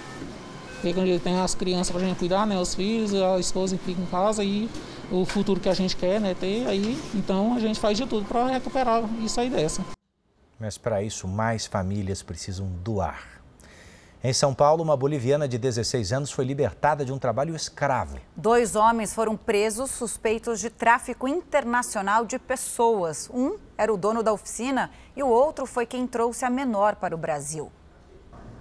[0.81, 2.57] Porque um dia tem as crianças para a gente cuidar, né?
[2.59, 4.69] Os filhos, a esposa que fica em casa e
[5.09, 6.33] o futuro que a gente quer, né?
[6.33, 6.99] Ter aí.
[7.15, 9.83] Então a gente faz de tudo para recuperar e sair dessa.
[10.59, 13.32] Mas para isso, mais famílias precisam doar.
[14.25, 18.17] Em São Paulo, uma boliviana de 16 anos foi libertada de um trabalho escravo.
[18.37, 23.29] Dois homens foram presos suspeitos de tráfico internacional de pessoas.
[23.33, 27.13] Um era o dono da oficina e o outro foi quem trouxe a menor para
[27.13, 27.69] o Brasil.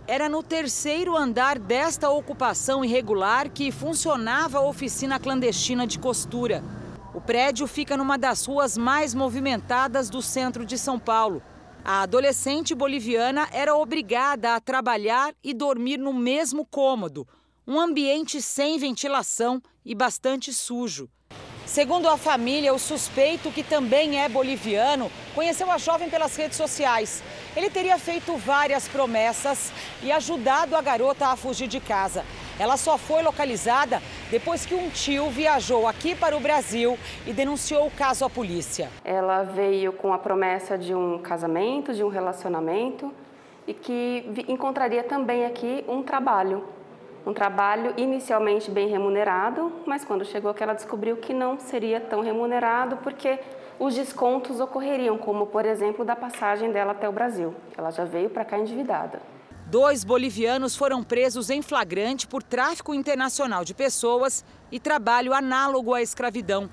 [0.05, 6.61] Era no terceiro andar desta ocupação irregular que funcionava a oficina clandestina de costura.
[7.15, 11.41] O prédio fica numa das ruas mais movimentadas do centro de São Paulo.
[11.85, 17.27] A adolescente boliviana era obrigada a trabalhar e dormir no mesmo cômodo,
[17.67, 21.11] um ambiente sem ventilação e bastante sujo.
[21.67, 27.23] Segundo a família, o suspeito, que também é boliviano, conheceu a jovem pelas redes sociais.
[27.57, 32.25] Ele teria feito várias promessas e ajudado a garota a fugir de casa.
[32.63, 36.97] Ela só foi localizada depois que um tio viajou aqui para o Brasil
[37.27, 38.89] e denunciou o caso à polícia.
[39.05, 43.13] Ela veio com a promessa de um casamento, de um relacionamento
[43.67, 46.63] e que encontraria também aqui um trabalho.
[47.27, 52.21] Um trabalho inicialmente bem remunerado, mas quando chegou aqui ela descobriu que não seria tão
[52.21, 53.41] remunerado porque
[53.77, 57.57] os descontos ocorreriam, como por exemplo da passagem dela até o Brasil.
[57.77, 59.32] Ela já veio para cá endividada.
[59.73, 66.03] Dois bolivianos foram presos em flagrante por tráfico internacional de pessoas e trabalho análogo à
[66.03, 66.69] escravidão.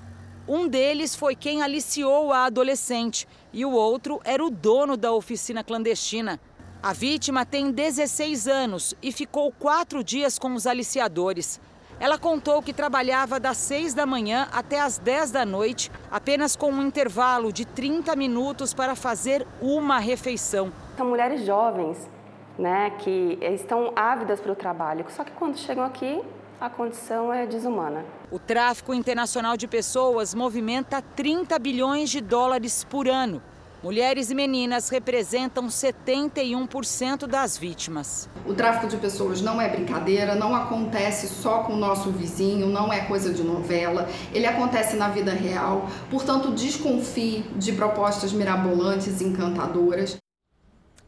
[0.45, 5.63] Um deles foi quem aliciou a adolescente e o outro era o dono da oficina
[5.63, 6.41] clandestina.
[6.83, 11.57] A vítima tem 16 anos e ficou quatro dias com os aliciadores.
[12.01, 16.69] Ela contou que trabalhava das 6 da manhã até as 10 da noite, apenas com
[16.69, 20.69] um intervalo de 30 minutos para fazer uma refeição.
[20.97, 22.18] São mulheres jovens
[22.59, 25.05] né, que estão ávidas para o trabalho.
[25.09, 26.21] Só que quando chegam aqui,
[26.59, 28.03] a condição é desumana.
[28.29, 33.41] O tráfico internacional de pessoas movimenta 30 bilhões de dólares por ano.
[33.81, 38.29] Mulheres e meninas representam 71% das vítimas.
[38.45, 42.91] O tráfico de pessoas não é brincadeira, não acontece só com o nosso vizinho, não
[42.91, 45.87] é coisa de novela, ele acontece na vida real.
[46.11, 50.17] Portanto, desconfie de propostas mirabolantes e encantadoras.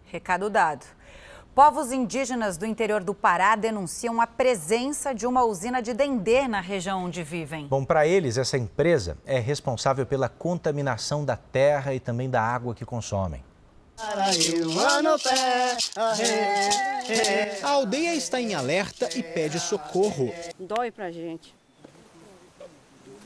[0.06, 1.01] Recado dado.
[1.54, 6.62] Povos indígenas do interior do Pará denunciam a presença de uma usina de dendê na
[6.62, 7.68] região onde vivem.
[7.68, 12.74] Bom, para eles, essa empresa é responsável pela contaminação da terra e também da água
[12.74, 13.44] que consomem.
[17.62, 20.34] A aldeia está em alerta e pede socorro.
[20.58, 21.54] Dói pra gente.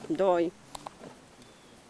[0.09, 0.51] Dói.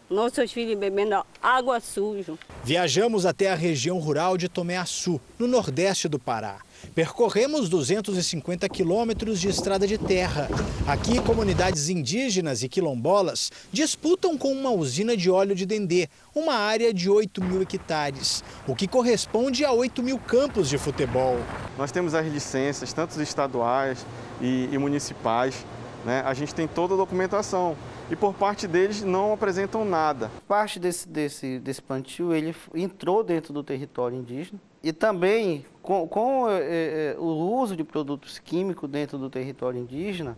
[0.10, 2.34] Nossos filhos bebendo água suja.
[2.64, 6.60] Viajamos até a região rural de Tomé-Açu, no nordeste do Pará.
[6.94, 10.48] Percorremos 250 quilômetros de estrada de terra.
[10.88, 16.94] Aqui, comunidades indígenas e quilombolas disputam com uma usina de óleo de dendê, uma área
[16.94, 21.38] de 8 mil hectares, o que corresponde a 8 mil campos de futebol.
[21.78, 24.06] Nós temos as licenças, tanto estaduais
[24.42, 25.66] e, e municipais.
[26.06, 26.22] Né?
[26.24, 27.76] A gente tem toda a documentação
[28.12, 30.32] e por parte deles não apresentam nada.
[30.48, 36.48] Parte desse, desse, desse plantio ele entrou dentro do território indígena e também com, com
[36.48, 40.38] é, é, o uso de produtos químicos dentro do território indígena,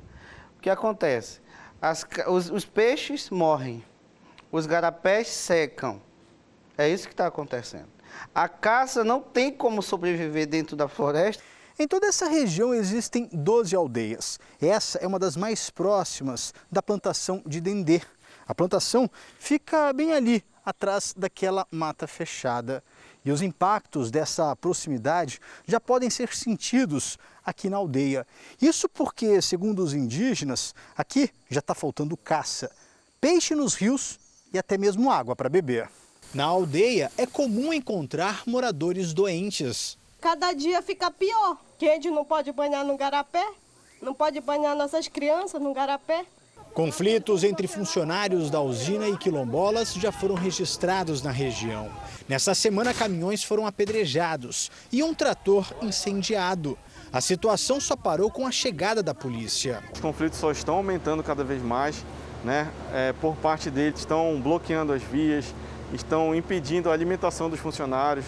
[0.58, 1.42] o que acontece?
[1.82, 3.84] As, os, os peixes morrem,
[4.50, 6.02] os garapés secam.
[6.78, 7.90] É isso que está acontecendo.
[8.34, 11.44] A caça não tem como sobreviver dentro da floresta.
[11.80, 14.40] Em toda essa região existem 12 aldeias.
[14.60, 18.02] Essa é uma das mais próximas da plantação de dendê.
[18.48, 19.08] A plantação
[19.38, 22.84] fica bem ali, atrás daquela mata fechada.
[23.24, 27.16] E os impactos dessa proximidade já podem ser sentidos
[27.46, 28.26] aqui na aldeia.
[28.60, 32.72] Isso porque, segundo os indígenas, aqui já está faltando caça,
[33.22, 34.18] peixe nos rios
[34.52, 35.88] e até mesmo água para beber.
[36.34, 39.96] Na aldeia é comum encontrar moradores doentes.
[40.20, 43.46] Cada dia fica pior que a gente não pode banhar no garapé,
[44.02, 46.26] não pode banhar nossas crianças no garapé.
[46.74, 51.90] Conflitos entre funcionários da usina e quilombolas já foram registrados na região.
[52.28, 56.78] Nessa semana, caminhões foram apedrejados e um trator incendiado.
[57.14, 59.84] A situação só parou com a chegada da polícia.
[59.94, 62.04] Os conflitos só estão aumentando cada vez mais,
[62.44, 62.72] né?
[62.92, 65.46] É, por parte deles, estão bloqueando as vias,
[65.94, 68.26] estão impedindo a alimentação dos funcionários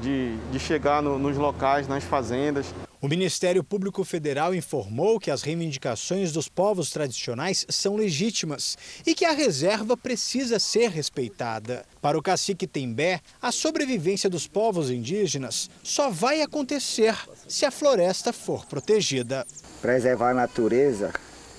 [0.00, 2.66] de, de chegar no, nos locais, nas fazendas.
[3.00, 8.76] O Ministério Público Federal informou que as reivindicações dos povos tradicionais são legítimas
[9.06, 11.84] e que a reserva precisa ser respeitada.
[12.02, 17.16] Para o cacique Tembé, a sobrevivência dos povos indígenas só vai acontecer
[17.48, 19.46] se a floresta for protegida.
[19.80, 21.10] Preservar a natureza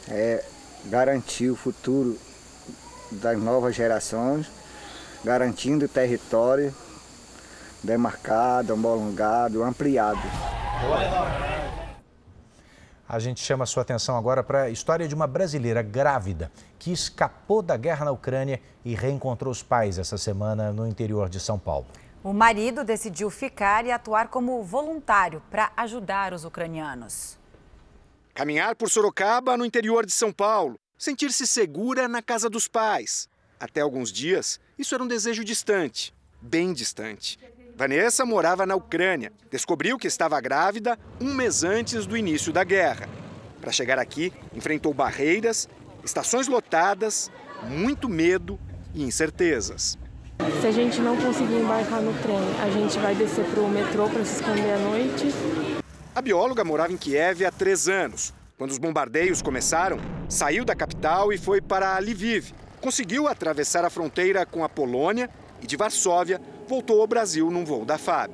[0.07, 0.43] é
[0.85, 2.19] garantir o futuro
[3.11, 4.45] das novas gerações,
[5.23, 6.73] garantindo o território
[7.83, 10.21] demarcado, homologado, ampliado.
[13.07, 16.93] A gente chama a sua atenção agora para a história de uma brasileira grávida que
[16.93, 21.59] escapou da guerra na Ucrânia e reencontrou os pais essa semana no interior de São
[21.59, 21.87] Paulo.
[22.23, 27.37] O marido decidiu ficar e atuar como voluntário para ajudar os ucranianos.
[28.33, 30.79] Caminhar por Sorocaba, no interior de São Paulo.
[30.97, 33.27] Sentir-se segura na casa dos pais.
[33.59, 37.37] Até alguns dias, isso era um desejo distante, bem distante.
[37.75, 39.31] Vanessa morava na Ucrânia.
[39.49, 43.07] Descobriu que estava grávida um mês antes do início da guerra.
[43.59, 45.67] Para chegar aqui, enfrentou barreiras,
[46.03, 47.31] estações lotadas,
[47.63, 48.59] muito medo
[48.93, 49.97] e incertezas.
[50.59, 54.09] Se a gente não conseguir embarcar no trem, a gente vai descer para o metrô
[54.09, 55.27] para se esconder à noite.
[56.13, 58.33] A bióloga morava em Kiev há três anos.
[58.57, 59.97] Quando os bombardeios começaram,
[60.27, 62.53] saiu da capital e foi para Lviv.
[62.79, 65.29] Conseguiu atravessar a fronteira com a Polônia
[65.61, 66.41] e de Varsóvia
[66.71, 68.31] voltou ao Brasil num voo da FAB.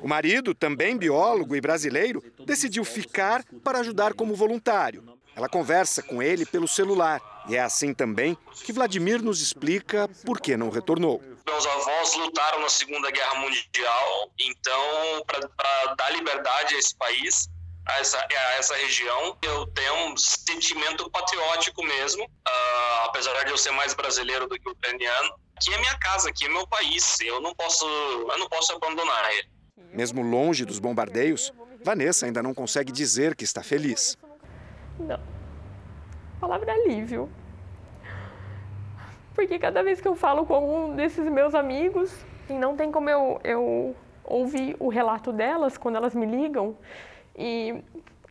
[0.00, 5.04] O marido, também biólogo e brasileiro, decidiu ficar para ajudar como voluntário.
[5.36, 8.34] Ela conversa com ele pelo celular e é assim também
[8.64, 11.22] que Vladimir nos explica por que não retornou.
[11.46, 17.46] Meus avós lutaram na Segunda Guerra Mundial, então, para dar liberdade a esse país,
[17.86, 23.58] a essa, a essa região, eu tenho um sentimento patriótico mesmo, uh, apesar de eu
[23.58, 27.20] ser mais brasileiro do que ucraniano aqui é minha casa, aqui é meu país.
[27.20, 29.48] Eu não posso, eu não posso abandonar ele.
[29.92, 31.52] Mesmo longe dos bombardeios,
[31.84, 34.16] Vanessa ainda não consegue dizer que está feliz.
[34.98, 35.20] Não.
[36.36, 37.30] A palavra é alívio.
[39.34, 42.10] Porque cada vez que eu falo com algum desses meus amigos,
[42.48, 43.94] e não tem como eu, eu
[44.24, 46.76] ouvir o relato delas quando elas me ligam,
[47.36, 47.82] e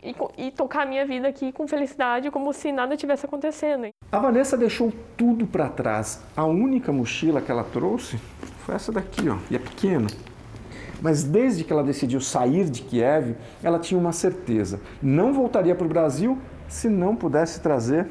[0.03, 3.89] e, e, tocar a minha vida aqui com felicidade, como se nada tivesse acontecendo.
[4.11, 6.23] A Vanessa deixou tudo para trás.
[6.35, 8.17] A única mochila que ela trouxe
[8.65, 10.07] foi essa daqui, ó, e é pequena.
[11.01, 15.85] Mas desde que ela decidiu sair de Kiev, ela tinha uma certeza: não voltaria para
[15.85, 16.37] o Brasil
[16.67, 18.07] se não pudesse trazer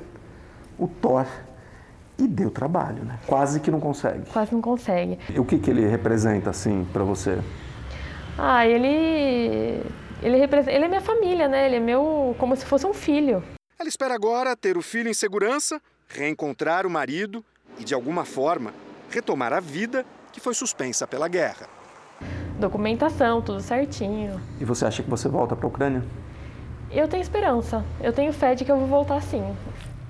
[0.79, 1.27] o Thor.
[2.19, 3.17] E deu trabalho, né?
[3.29, 4.29] Quase que não consegue.
[4.33, 5.21] Quase não consegue.
[5.33, 7.39] E o que, que ele representa, assim, para você?
[8.37, 9.85] Ah, ele
[10.23, 11.67] ele, ele é minha família, né?
[11.67, 13.43] Ele é meu como se fosse um filho.
[13.79, 17.45] Ela espera agora ter o filho em segurança, reencontrar o marido
[17.79, 18.73] e, de alguma forma,
[19.11, 21.69] retomar a vida que foi suspensa pela guerra.
[22.59, 24.41] Documentação, tudo certinho.
[24.61, 26.03] E você acha que você volta para a Ucrânia?
[26.91, 27.85] Eu tenho esperança.
[28.01, 29.45] Eu tenho fé de que eu vou voltar sim.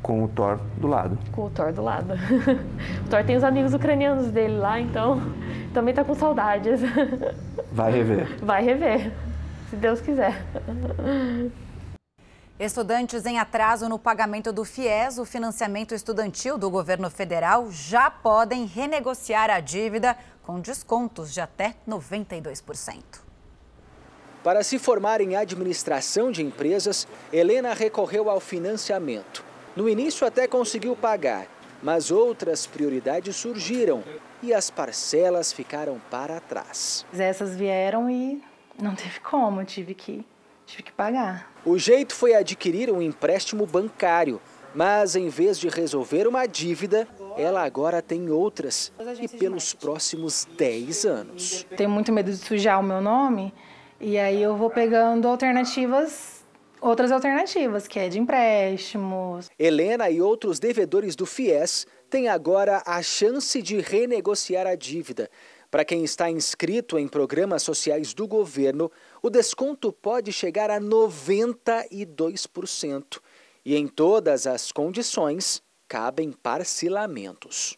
[0.01, 1.19] Com o Thor do lado.
[1.33, 2.15] Com o Thor do lado.
[3.05, 5.21] o Thor tem os amigos ucranianos dele lá, então
[5.75, 6.81] também tá com saudades.
[7.71, 8.39] Vai rever.
[8.43, 9.13] Vai rever,
[9.71, 10.35] se Deus quiser.
[12.59, 18.67] Estudantes em atraso no pagamento do FIES, o financiamento estudantil do governo federal, já podem
[18.67, 23.03] renegociar a dívida com descontos de até 92%.
[24.43, 29.45] Para se formar em administração de empresas, Helena recorreu ao financiamento.
[29.77, 31.47] No início até conseguiu pagar,
[31.83, 34.03] mas outras prioridades surgiram
[34.43, 37.05] e as parcelas ficaram para trás.
[37.17, 38.43] Essas vieram e
[38.81, 40.25] não teve como, tive que,
[40.67, 41.51] tive que pagar.
[41.65, 44.41] O jeito foi adquirir um empréstimo bancário,
[44.75, 51.05] mas em vez de resolver uma dívida, ela agora tem outras e pelos próximos 10
[51.05, 51.67] anos.
[51.77, 53.53] Tenho muito medo de sujar o meu nome
[54.01, 56.39] e aí eu vou pegando alternativas
[56.81, 59.51] outras alternativas, que é de empréstimos.
[59.59, 65.31] Helena e outros devedores do FIES têm agora a chance de renegociar a dívida.
[65.71, 68.91] Para quem está inscrito em programas sociais do governo,
[69.21, 73.21] o desconto pode chegar a 92%.
[73.67, 77.77] E em todas as condições, cabem parcelamentos.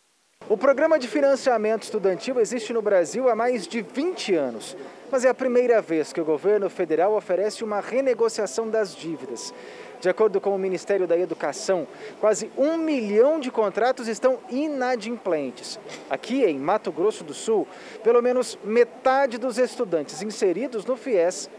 [0.48, 4.76] O programa de financiamento estudantil existe no Brasil há mais de 20 anos,
[5.10, 9.52] mas é a primeira vez que o governo federal oferece uma renegociação das dívidas.
[10.00, 11.86] De acordo com o Ministério da Educação,
[12.18, 15.78] quase um milhão de contratos estão inadimplentes.
[16.08, 17.68] Aqui em Mato Grosso do Sul,
[18.02, 21.50] pelo menos metade dos estudantes inseridos no FIES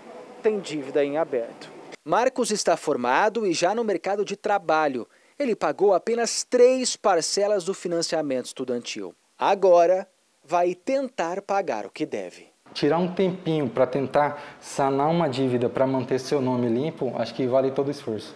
[0.42, 1.72] tem dívida em aberto.
[2.04, 5.08] Marcos está formado e já no mercado de trabalho.
[5.38, 9.14] Ele pagou apenas três parcelas do financiamento estudantil.
[9.38, 10.10] Agora
[10.44, 12.51] vai tentar pagar o que deve.
[12.74, 17.46] Tirar um tempinho para tentar sanar uma dívida para manter seu nome limpo, acho que
[17.46, 18.36] vale todo o esforço.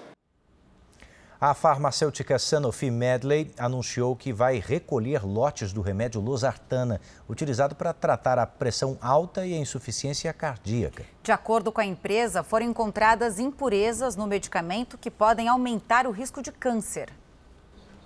[1.39, 8.39] A farmacêutica Sanofi Medley anunciou que vai recolher lotes do remédio losartana, utilizado para tratar
[8.39, 11.05] a pressão alta e a insuficiência cardíaca.
[11.21, 16.41] De acordo com a empresa, foram encontradas impurezas no medicamento que podem aumentar o risco
[16.41, 17.09] de câncer.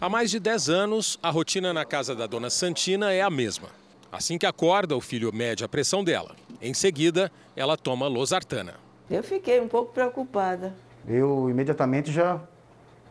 [0.02, 3.70] Há mais de 10 anos, a rotina na casa da dona Santina é a mesma.
[4.12, 6.36] Assim que acorda, o filho mede a pressão dela.
[6.62, 8.76] Em seguida, ela toma losartana.
[9.10, 10.74] Eu fiquei um pouco preocupada.
[11.08, 12.40] Eu imediatamente já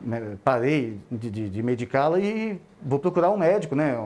[0.00, 3.96] né, parei de, de, de medicá-la e vou procurar um médico, né,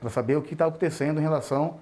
[0.00, 1.78] para saber o que está acontecendo em relação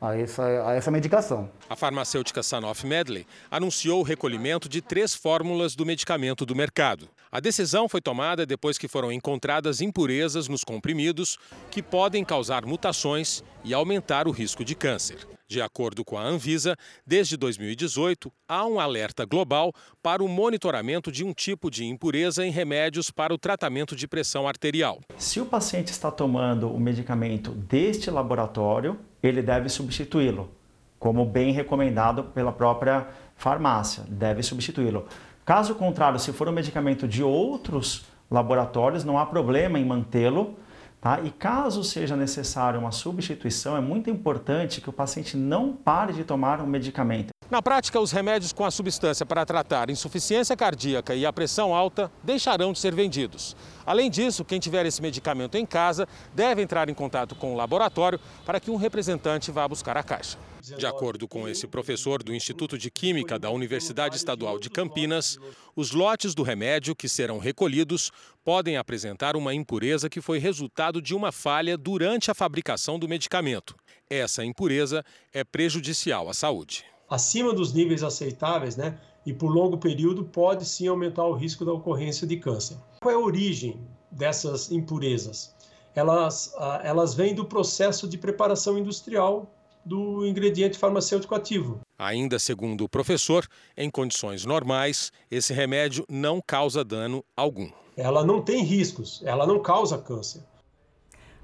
[0.00, 1.48] a essa, a essa medicação.
[1.68, 7.08] A farmacêutica Sanofi Medley anunciou o recolhimento de três fórmulas do medicamento do mercado.
[7.30, 11.36] A decisão foi tomada depois que foram encontradas impurezas nos comprimidos
[11.70, 15.28] que podem causar mutações e aumentar o risco de câncer.
[15.46, 16.74] De acordo com a Anvisa,
[17.06, 19.72] desde 2018 há um alerta global
[20.02, 24.48] para o monitoramento de um tipo de impureza em remédios para o tratamento de pressão
[24.48, 25.00] arterial.
[25.18, 30.50] Se o paciente está tomando o medicamento deste laboratório, ele deve substituí-lo,
[30.98, 33.06] como bem recomendado pela própria
[33.36, 35.06] farmácia, deve substituí-lo.
[35.48, 40.58] Caso contrário, se for um medicamento de outros laboratórios, não há problema em mantê-lo.
[41.00, 41.22] Tá?
[41.22, 46.22] E caso seja necessário uma substituição, é muito importante que o paciente não pare de
[46.22, 47.28] tomar um medicamento.
[47.50, 52.12] Na prática, os remédios com a substância para tratar insuficiência cardíaca e a pressão alta
[52.22, 53.56] deixarão de ser vendidos.
[53.86, 58.20] Além disso, quem tiver esse medicamento em casa deve entrar em contato com o laboratório
[58.44, 60.36] para que um representante vá buscar a caixa.
[60.76, 65.38] De acordo com esse professor do Instituto de Química da Universidade Estadual de Campinas,
[65.74, 68.10] os lotes do remédio que serão recolhidos
[68.44, 73.74] podem apresentar uma impureza que foi resultado de uma falha durante a fabricação do medicamento.
[74.10, 76.84] Essa impureza é prejudicial à saúde.
[77.08, 78.98] Acima dos níveis aceitáveis, né?
[79.24, 82.76] E por longo período pode sim aumentar o risco da ocorrência de câncer.
[83.00, 85.54] Qual é a origem dessas impurezas?
[85.94, 89.50] Elas, ah, elas vêm do processo de preparação industrial
[89.88, 91.80] do ingrediente farmacêutico ativo.
[91.98, 97.70] Ainda segundo o professor, em condições normais, esse remédio não causa dano algum.
[97.96, 100.42] Ela não tem riscos, ela não causa câncer.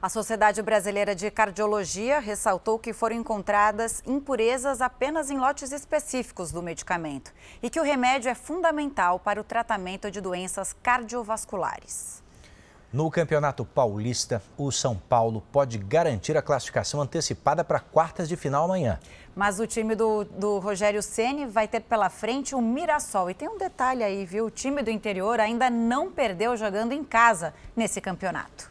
[0.01, 6.62] A Sociedade Brasileira de Cardiologia ressaltou que foram encontradas impurezas apenas em lotes específicos do
[6.62, 7.32] medicamento
[7.62, 12.24] e que o remédio é fundamental para o tratamento de doenças cardiovasculares.
[12.95, 18.66] No Campeonato Paulista, o São Paulo pode garantir a classificação antecipada para quartas de final
[18.66, 19.01] amanhã.
[19.34, 23.28] Mas o time do, do Rogério Ceni vai ter pela frente o Mirassol.
[23.30, 24.47] E tem um detalhe aí, viu?
[24.47, 28.70] O time do interior ainda não perdeu jogando em casa nesse campeonato.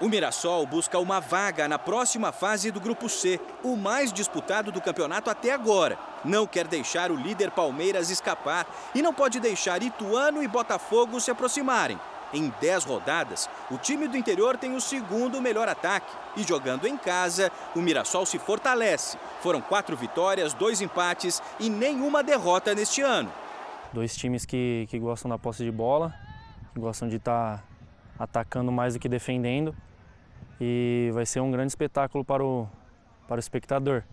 [0.00, 4.80] O Mirassol busca uma vaga na próxima fase do Grupo C, o mais disputado do
[4.80, 5.98] campeonato até agora.
[6.24, 11.28] não quer deixar o líder Palmeiras escapar e não pode deixar Ituano e Botafogo se
[11.28, 11.98] aproximarem.
[12.32, 16.10] Em 10 rodadas, o time do interior tem o segundo melhor ataque.
[16.36, 19.18] E jogando em casa, o Mirassol se fortalece.
[19.42, 23.30] Foram quatro vitórias, dois empates e nenhuma derrota neste ano.
[23.92, 26.14] Dois times que, que gostam da posse de bola,
[26.72, 29.76] que gostam de estar tá atacando mais do que defendendo.
[30.58, 32.66] E vai ser um grande espetáculo para o,
[33.28, 34.04] para o espectador.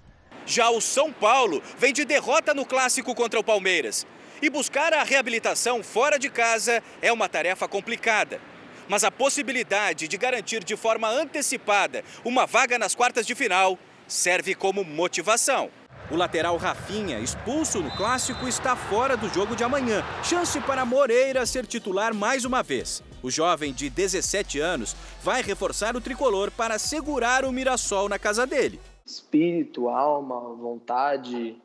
[0.45, 4.05] Já o São Paulo vem de derrota no clássico contra o Palmeiras.
[4.41, 8.39] E buscar a reabilitação fora de casa é uma tarefa complicada.
[8.87, 13.77] Mas a possibilidade de garantir de forma antecipada uma vaga nas quartas de final
[14.07, 15.69] serve como motivação.
[16.09, 20.03] O lateral Rafinha, expulso no clássico, está fora do jogo de amanhã.
[20.23, 23.03] Chance para Moreira ser titular mais uma vez.
[23.21, 28.47] O jovem de 17 anos vai reforçar o tricolor para segurar o Mirassol na casa
[28.47, 28.79] dele.
[29.05, 31.61] Espírito, alma, vontade,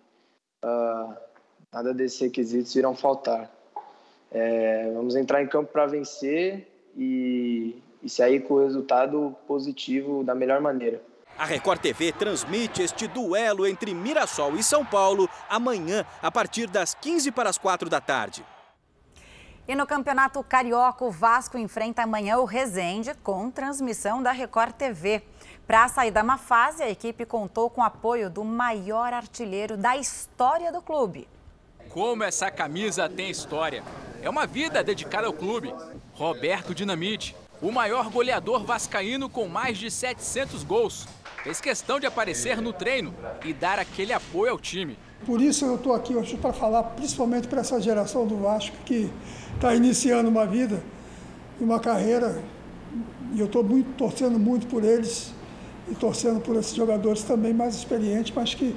[0.62, 1.14] uh,
[1.74, 3.50] nada desses requisitos irão faltar.
[4.30, 10.36] É, vamos entrar em campo para vencer e, e sair com o resultado positivo da
[10.36, 11.02] melhor maneira.
[11.36, 16.94] A Record TV transmite este duelo entre Mirassol e São Paulo amanhã, a partir das
[16.94, 18.44] 15 para as 4 da tarde.
[19.66, 25.24] E no Campeonato Carioca, o Vasco enfrenta amanhã o Resende com transmissão da Record TV.
[25.66, 29.96] Para sair da má fase, a equipe contou com o apoio do maior artilheiro da
[29.96, 31.26] história do clube.
[31.90, 33.82] Como essa camisa tem história.
[34.22, 35.72] É uma vida dedicada ao clube.
[36.14, 41.06] Roberto Dinamite, o maior goleador vascaíno com mais de 700 gols.
[41.42, 43.14] Fez questão de aparecer no treino
[43.44, 44.96] e dar aquele apoio ao time.
[45.26, 49.10] Por isso eu estou aqui hoje para falar, principalmente para essa geração do Vasco que
[49.54, 50.82] está iniciando uma vida
[51.60, 52.42] e uma carreira.
[53.34, 53.64] E eu estou
[53.96, 55.32] torcendo muito por eles
[55.90, 58.74] e torcendo por esses jogadores também mais experientes, mas que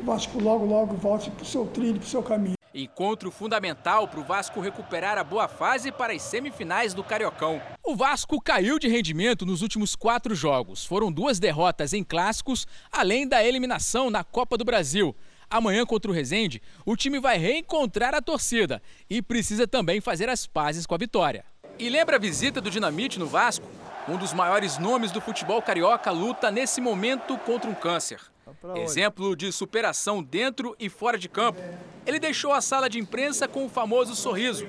[0.00, 2.54] o Vasco logo, logo volte para o seu trilho, para o seu caminho.
[2.72, 7.60] Encontro fundamental para o Vasco recuperar a boa fase para as semifinais do Cariocão.
[7.84, 10.84] O Vasco caiu de rendimento nos últimos quatro jogos.
[10.84, 15.14] Foram duas derrotas em clássicos, além da eliminação na Copa do Brasil.
[15.50, 18.80] Amanhã contra o Resende, o time vai reencontrar a torcida
[19.10, 21.44] e precisa também fazer as pazes com a vitória.
[21.76, 23.66] E lembra a visita do Dinamite no Vasco?
[24.08, 28.29] Um dos maiores nomes do futebol carioca luta nesse momento contra um câncer.
[28.76, 31.58] Exemplo de superação dentro e fora de campo.
[32.06, 34.66] Ele deixou a sala de imprensa com o famoso sorriso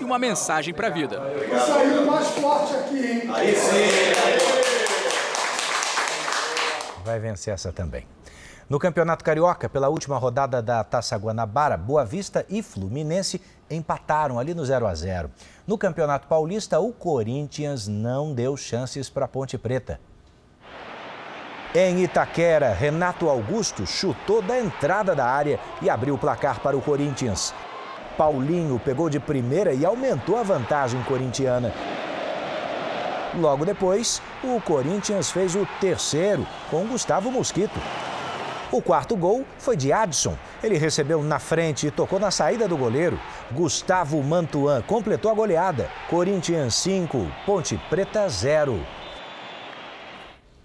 [0.00, 1.20] e uma mensagem para a vida.
[1.66, 3.22] Saindo mais forte aqui, hein?
[3.34, 4.12] Aí sim!
[7.04, 8.06] Vai vencer essa também.
[8.70, 14.54] No Campeonato Carioca, pela última rodada da Taça Guanabara, Boa Vista e Fluminense empataram ali
[14.54, 15.30] no 0 a 0.
[15.66, 20.00] No Campeonato Paulista, o Corinthians não deu chances para a Ponte Preta.
[21.74, 26.82] Em Itaquera, Renato Augusto chutou da entrada da área e abriu o placar para o
[26.82, 27.54] Corinthians.
[28.14, 31.72] Paulinho pegou de primeira e aumentou a vantagem corintiana.
[33.34, 37.80] Logo depois, o Corinthians fez o terceiro com Gustavo Mosquito.
[38.70, 40.36] O quarto gol foi de Adson.
[40.62, 43.18] Ele recebeu na frente e tocou na saída do goleiro.
[43.50, 45.90] Gustavo Mantuan completou a goleada.
[46.10, 49.01] Corinthians 5, Ponte Preta 0.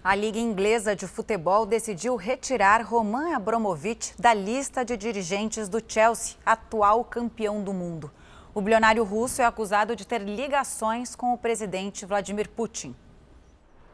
[0.08, 6.34] A Liga Inglesa de Futebol decidiu retirar Roman Abramovich da lista de dirigentes do Chelsea,
[6.46, 8.10] atual campeão do mundo.
[8.54, 12.96] O bilionário russo é acusado de ter ligações com o presidente Vladimir Putin.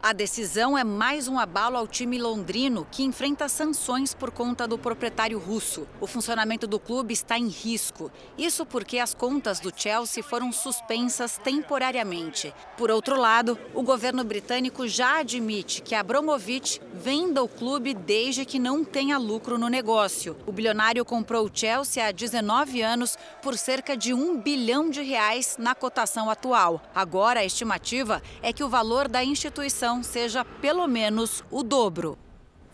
[0.07, 4.77] A decisão é mais um abalo ao time londrino, que enfrenta sanções por conta do
[4.77, 5.89] proprietário russo.
[5.99, 8.13] O funcionamento do clube está em risco.
[8.37, 12.53] Isso porque as contas do Chelsea foram suspensas temporariamente.
[12.77, 18.59] Por outro lado, o governo britânico já admite que Abramovich venda o clube desde que
[18.59, 20.37] não tenha lucro no negócio.
[20.47, 25.57] O bilionário comprou o Chelsea há 19 anos por cerca de um bilhão de reais
[25.59, 26.83] na cotação atual.
[26.95, 32.19] Agora, a estimativa é que o valor da instituição seja pelo menos o dobro.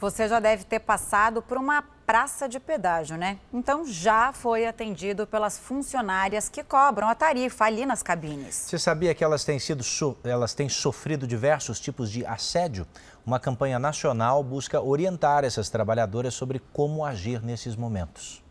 [0.00, 3.38] Você já deve ter passado por uma praça de pedágio, né?
[3.52, 8.54] Então já foi atendido pelas funcionárias que cobram a tarifa ali nas cabines.
[8.66, 9.84] Você sabia que elas têm, sido,
[10.24, 12.86] elas têm sofrido diversos tipos de assédio?
[13.24, 18.42] Uma campanha nacional busca orientar essas trabalhadoras sobre como agir nesses momentos.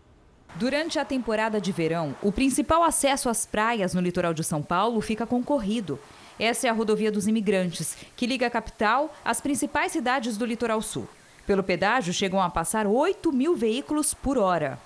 [0.56, 5.02] Durante a temporada de verão, o principal acesso às praias no litoral de São Paulo
[5.02, 6.00] fica concorrido.
[6.40, 10.82] Essa é a rodovia dos imigrantes, que liga a capital às principais cidades do litoral
[10.82, 11.08] sul.
[11.46, 14.80] Pelo pedágio, chegam a passar 8 mil veículos por hora.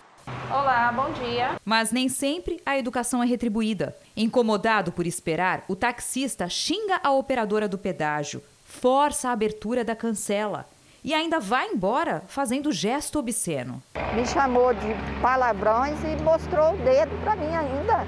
[0.50, 1.60] Olá, bom dia.
[1.66, 3.96] Mas nem sempre a educação é retribuída.
[4.16, 10.66] Incomodado por esperar, o taxista xinga a operadora do pedágio, força a abertura da cancela.
[11.06, 13.84] e ainda vai embora fazendo gesto obsceno.
[14.16, 14.88] Me chamou de
[15.22, 18.08] palavrões e mostrou o dedo para mim ainda.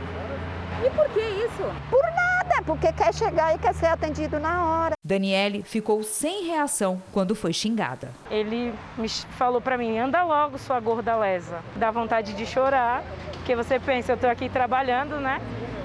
[0.86, 1.64] E por que isso?
[1.90, 2.35] Por nada,
[2.66, 4.96] porque quer chegar e quer ser atendido na hora.
[5.04, 8.12] Daniele ficou sem reação quando foi xingada.
[8.30, 11.62] Ele me falou para mim: anda logo, sua gorda lesa.
[11.76, 13.04] Dá vontade de chorar,
[13.34, 15.40] porque você pensa, eu tô aqui trabalhando, né?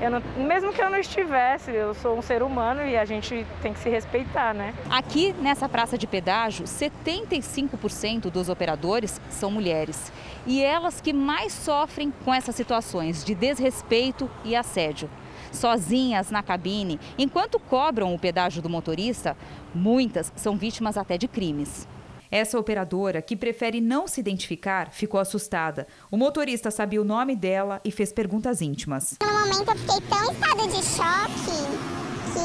[0.09, 3.75] Não, mesmo que eu não estivesse, eu sou um ser humano e a gente tem
[3.75, 4.73] que se respeitar, né?
[4.89, 10.11] Aqui nessa praça de pedágio, 75% dos operadores são mulheres.
[10.47, 15.11] E elas que mais sofrem com essas situações de desrespeito e assédio.
[15.53, 19.37] Sozinhas na cabine, enquanto cobram o pedágio do motorista,
[19.75, 21.87] muitas são vítimas até de crimes.
[22.31, 25.89] Essa operadora, que prefere não se identificar, ficou assustada.
[26.11, 29.17] O motorista sabia o nome dela e fez perguntas íntimas.
[29.21, 31.91] No momento eu fiquei tão em estado de choque
[32.33, 32.39] que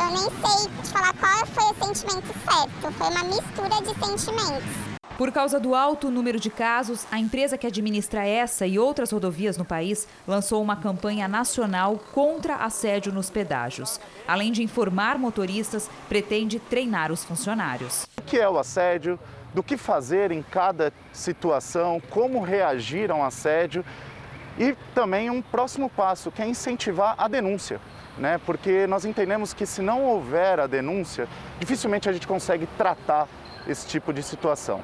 [0.00, 2.92] eu nem sei te falar qual foi o sentimento certo.
[2.98, 4.91] Foi uma mistura de sentimentos.
[5.22, 9.56] Por causa do alto número de casos, a empresa que administra essa e outras rodovias
[9.56, 14.00] no país lançou uma campanha nacional contra assédio nos pedágios.
[14.26, 18.04] Além de informar motoristas, pretende treinar os funcionários.
[18.18, 19.16] O que é o assédio?
[19.54, 22.02] Do que fazer em cada situação?
[22.10, 23.84] Como reagir a um assédio?
[24.58, 27.80] E também um próximo passo, que é incentivar a denúncia.
[28.18, 28.40] Né?
[28.44, 31.28] Porque nós entendemos que se não houver a denúncia,
[31.60, 33.28] dificilmente a gente consegue tratar
[33.66, 34.82] esse tipo de situação.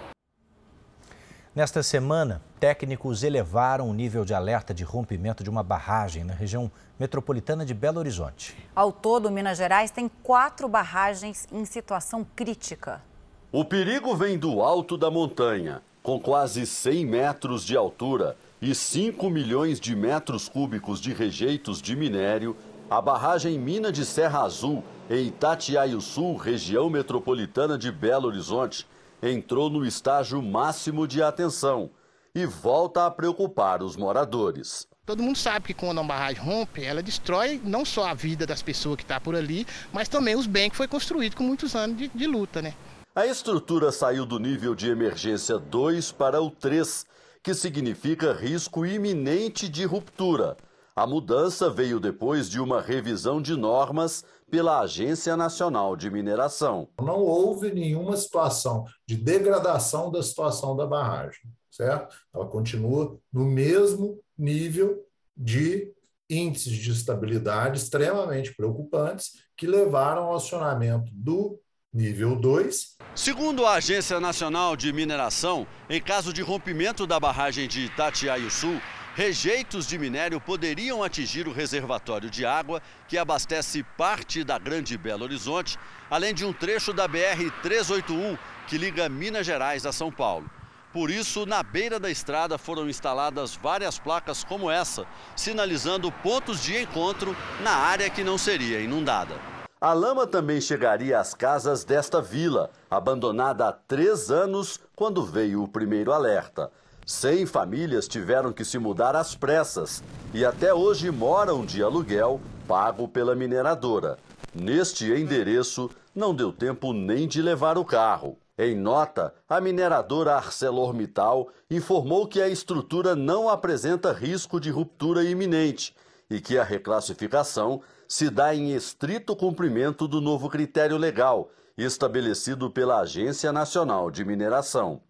[1.55, 6.71] Nesta semana, técnicos elevaram o nível de alerta de rompimento de uma barragem na região
[7.01, 8.57] metropolitana de Belo Horizonte.
[8.77, 13.03] Ao todo, Minas Gerais tem quatro barragens em situação crítica.
[13.51, 19.29] O perigo vem do alto da montanha, com quase 100 metros de altura e 5
[19.29, 22.57] milhões de metros cúbicos de rejeitos de minério.
[22.91, 28.87] A barragem Mina de Serra Azul, em Itatiaiuçu, região metropolitana de Belo Horizonte,
[29.23, 31.91] entrou no estágio máximo de atenção
[32.35, 34.87] e volta a preocupar os moradores.
[35.07, 38.61] Todo mundo sabe que quando uma barragem rompe, ela destrói não só a vida das
[38.61, 41.75] pessoas que estão tá por ali, mas também os bens que foi construído com muitos
[41.75, 42.75] anos de, de luta, né?
[43.15, 47.07] A estrutura saiu do nível de emergência 2 para o 3,
[47.43, 50.57] que significa risco iminente de ruptura.
[50.95, 56.89] A mudança veio depois de uma revisão de normas pela Agência Nacional de Mineração.
[57.01, 62.17] Não houve nenhuma situação de degradação da situação da barragem, certo?
[62.35, 65.05] Ela continua no mesmo nível
[65.37, 65.93] de
[66.31, 71.59] índices de estabilidade extremamente preocupantes que levaram ao acionamento do
[71.93, 72.97] nível 2.
[73.15, 78.81] Segundo a Agência Nacional de Mineração, em caso de rompimento da barragem de Itatiaiuçu,
[79.19, 85.25] Rejeitos de minério poderiam atingir o reservatório de água que abastece parte da Grande Belo
[85.25, 85.77] Horizonte,
[86.09, 88.39] além de um trecho da BR-381
[88.69, 90.49] que liga Minas Gerais a São Paulo.
[90.93, 95.05] Por isso, na beira da estrada foram instaladas várias placas como essa,
[95.35, 99.35] sinalizando pontos de encontro na área que não seria inundada.
[99.81, 105.67] A lama também chegaria às casas desta vila, abandonada há três anos quando veio o
[105.67, 106.71] primeiro alerta.
[107.09, 110.05] Cem famílias tiveram que se mudar às pressas
[110.35, 114.19] e até hoje moram de aluguel pago pela mineradora.
[114.55, 118.37] Neste endereço, não deu tempo nem de levar o carro.
[118.59, 125.97] Em nota, a mineradora ArcelorMittal informou que a estrutura não apresenta risco de ruptura iminente
[126.29, 131.49] e que a reclassificação se dá em estrito cumprimento do novo critério legal
[131.79, 135.01] estabelecido pela Agência Nacional de Mineração.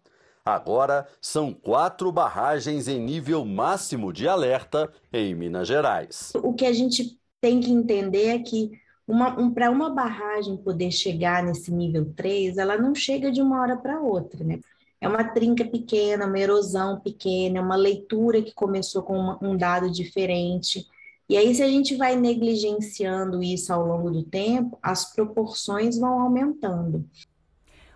[0.49, 6.33] Agora são quatro barragens em nível máximo de alerta em Minas Gerais.
[6.43, 8.71] O que a gente tem que entender é que
[9.07, 13.75] um, para uma barragem poder chegar nesse nível 3, ela não chega de uma hora
[13.75, 14.59] para outra, né?
[15.01, 19.89] É uma trinca pequena, uma erosão pequena, uma leitura que começou com uma, um dado
[19.89, 20.85] diferente.
[21.27, 26.19] E aí, se a gente vai negligenciando isso ao longo do tempo, as proporções vão
[26.19, 27.05] aumentando.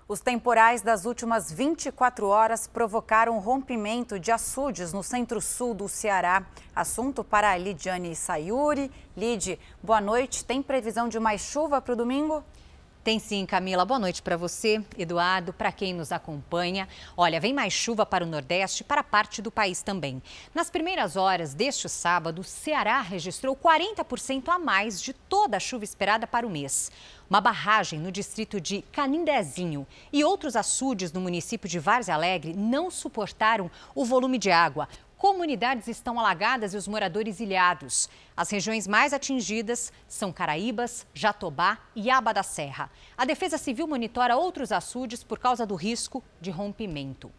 [0.05, 6.43] Os temporais das últimas 24 horas provocaram rompimento de açudes no centro-sul do Ceará.
[6.75, 8.91] Assunto para a Lidiane Sayuri.
[9.15, 10.43] Lid, boa noite.
[10.43, 12.43] Tem previsão de mais chuva para o domingo?
[13.03, 13.83] Tem sim, Camila.
[13.83, 16.87] Boa noite para você, Eduardo, para quem nos acompanha.
[17.17, 20.23] Olha, vem mais chuva para o Nordeste, para parte do país também.
[20.55, 25.83] Nas primeiras horas deste sábado, o Ceará registrou 40% a mais de toda a chuva
[25.83, 26.89] esperada para o mês.
[27.29, 32.89] Uma barragem no distrito de Canindezinho e outros açudes no município de Várzea Alegre não
[32.89, 34.87] suportaram o volume de água
[35.23, 38.09] comunidades estão alagadas e os moradores ilhados.
[38.35, 42.91] As regiões mais atingidas são Caraíbas, Jatobá e Aba da Serra.
[43.17, 47.31] A Defesa Civil monitora outros açudes por causa do risco de rompimento.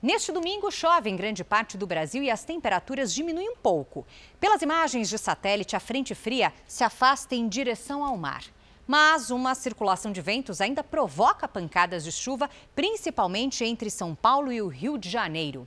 [0.00, 4.06] Neste domingo, chove em grande parte do Brasil e as temperaturas diminuem um pouco.
[4.38, 8.44] Pelas imagens de satélite, a frente fria se afasta em direção ao mar.
[8.86, 14.60] Mas uma circulação de ventos ainda provoca pancadas de chuva, principalmente entre São Paulo e
[14.60, 15.66] o Rio de Janeiro.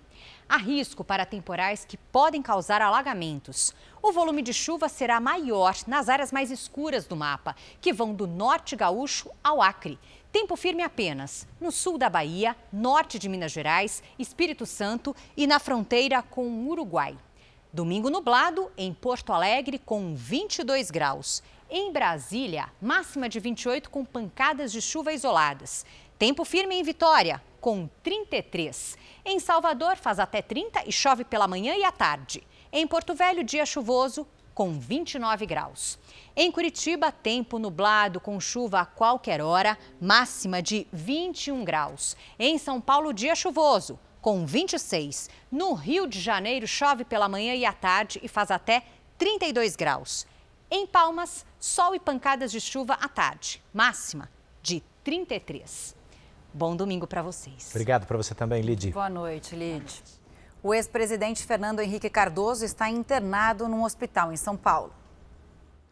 [0.49, 3.73] Há risco para temporais que podem causar alagamentos.
[4.01, 8.25] O volume de chuva será maior nas áreas mais escuras do mapa, que vão do
[8.25, 9.99] norte gaúcho ao Acre.
[10.31, 15.59] Tempo firme apenas no sul da Bahia, norte de Minas Gerais, Espírito Santo e na
[15.59, 17.17] fronteira com o Uruguai.
[17.73, 21.43] Domingo nublado em Porto Alegre com 22 graus.
[21.69, 25.85] Em Brasília, máxima de 28 com pancadas de chuva isoladas.
[26.17, 28.97] Tempo firme em Vitória, com 33.
[29.25, 32.43] Em Salvador, faz até 30 e chove pela manhã e à tarde.
[32.71, 35.99] Em Porto Velho, dia chuvoso, com 29 graus.
[36.35, 42.17] Em Curitiba, tempo nublado com chuva a qualquer hora, máxima de 21 graus.
[42.39, 45.29] Em São Paulo, dia chuvoso, com 26.
[45.51, 48.83] No Rio de Janeiro, chove pela manhã e à tarde e faz até
[49.17, 50.25] 32 graus.
[50.69, 54.29] Em Palmas, sol e pancadas de chuva à tarde, máxima
[54.61, 55.96] de 33.
[56.53, 57.69] Bom domingo para vocês.
[57.71, 58.91] Obrigado para você também, Lid.
[58.91, 60.03] Boa noite, Lid.
[60.63, 64.91] O ex-presidente Fernando Henrique Cardoso está internado num hospital em São Paulo.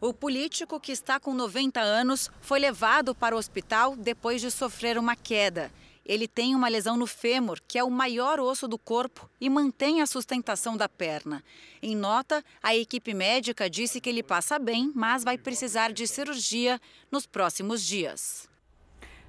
[0.00, 4.98] O político, que está com 90 anos, foi levado para o hospital depois de sofrer
[4.98, 5.70] uma queda.
[6.04, 10.00] Ele tem uma lesão no fêmur, que é o maior osso do corpo, e mantém
[10.00, 11.42] a sustentação da perna.
[11.82, 16.80] Em nota, a equipe médica disse que ele passa bem, mas vai precisar de cirurgia
[17.10, 18.45] nos próximos dias.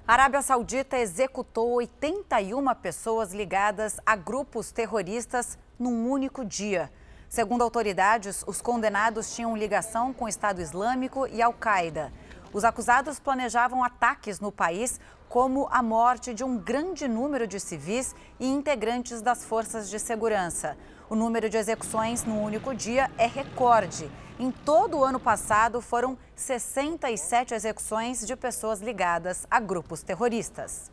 [0.08, 6.90] A Arábia Saudita executou 81 pessoas ligadas a grupos terroristas num único dia.
[7.28, 12.10] Segundo autoridades, os condenados tinham ligação com o Estado Islâmico e Al-Qaeda.
[12.54, 14.98] Os acusados planejavam ataques no país,
[15.28, 20.74] como a morte de um grande número de civis e integrantes das forças de segurança.
[21.10, 24.10] O número de execuções no único dia é recorde.
[24.38, 30.90] Em todo o ano passado, foram 67 execuções de pessoas ligadas a grupos terroristas.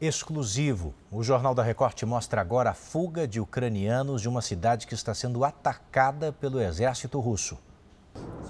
[0.00, 0.92] Exclusivo.
[1.12, 5.14] O Jornal da Record mostra agora a fuga de ucranianos de uma cidade que está
[5.14, 7.56] sendo atacada pelo exército russo.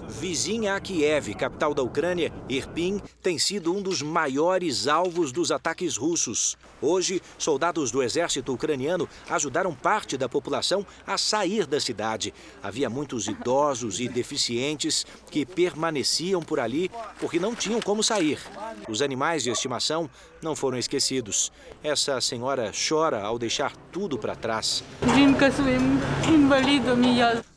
[0.07, 5.97] Vizinha a Kiev, capital da Ucrânia, Irpin tem sido um dos maiores alvos dos ataques
[5.97, 6.57] russos.
[6.81, 12.33] Hoje, soldados do exército ucraniano ajudaram parte da população a sair da cidade.
[12.61, 18.39] Havia muitos idosos e deficientes que permaneciam por ali porque não tinham como sair.
[18.87, 20.09] Os animais de estimação
[20.41, 21.51] não foram esquecidos.
[21.81, 24.83] Essa senhora chora ao deixar tudo para trás.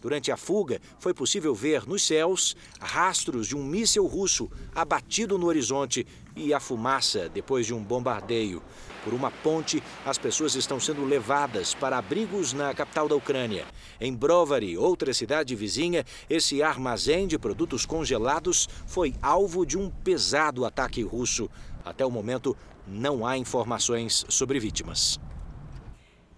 [0.01, 5.47] Durante a fuga, foi possível ver nos céus rastros de um míssil russo abatido no
[5.47, 8.63] horizonte e a fumaça depois de um bombardeio.
[9.03, 13.65] Por uma ponte, as pessoas estão sendo levadas para abrigos na capital da Ucrânia.
[13.99, 20.67] Em Brovary, outra cidade vizinha, esse armazém de produtos congelados foi alvo de um pesado
[20.67, 21.49] ataque russo.
[21.83, 22.55] Até o momento,
[22.87, 25.19] não há informações sobre vítimas.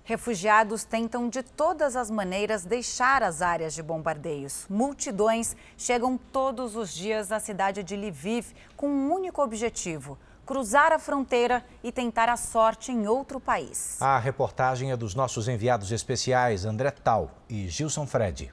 [0.09, 4.65] Refugiados tentam de todas as maneiras deixar as áreas de bombardeios.
[4.67, 10.99] Multidões chegam todos os dias à cidade de Lviv com um único objetivo: cruzar a
[10.99, 14.01] fronteira e tentar a sorte em outro país.
[14.01, 18.51] A reportagem é dos nossos enviados especiais André Tal e Gilson Fred.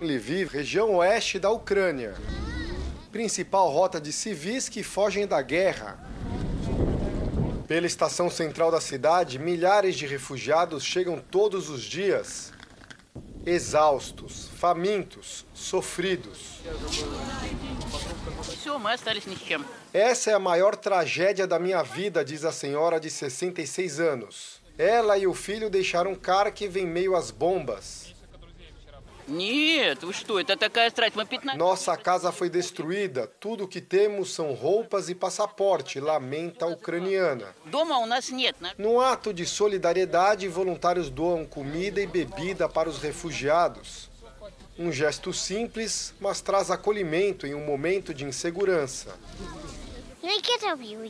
[0.00, 2.14] Lviv, região oeste da Ucrânia.
[3.10, 5.98] Principal rota de civis que fogem da guerra.
[7.70, 12.52] Pela estação central da cidade, milhares de refugiados chegam todos os dias.
[13.46, 16.62] Exaustos, famintos, sofridos.
[19.94, 24.60] Essa é a maior tragédia da minha vida, diz a senhora de 66 anos.
[24.76, 28.09] Ela e o filho deixaram Kharkiv em meio às bombas.
[31.56, 33.26] Nossa casa foi destruída.
[33.38, 37.54] Tudo o que temos são roupas e passaporte, lamenta a ucraniana.
[38.76, 44.10] No ato de solidariedade, voluntários doam comida e bebida para os refugiados.
[44.78, 49.18] Um gesto simples, mas traz acolhimento em um momento de insegurança.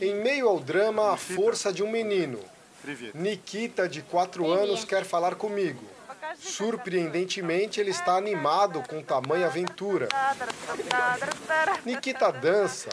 [0.01, 2.39] Em meio ao drama, a força de um menino.
[3.13, 5.83] Nikita, de 4 anos, quer falar comigo.
[6.41, 10.09] Surpreendentemente, ele está animado com tamanha aventura.
[11.85, 12.89] Nikita dança.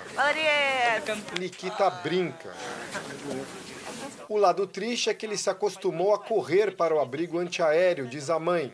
[1.38, 2.52] Nikita brinca.
[4.28, 8.28] O lado triste é que ele se acostumou a correr para o abrigo antiaéreo, diz
[8.28, 8.70] a mãe.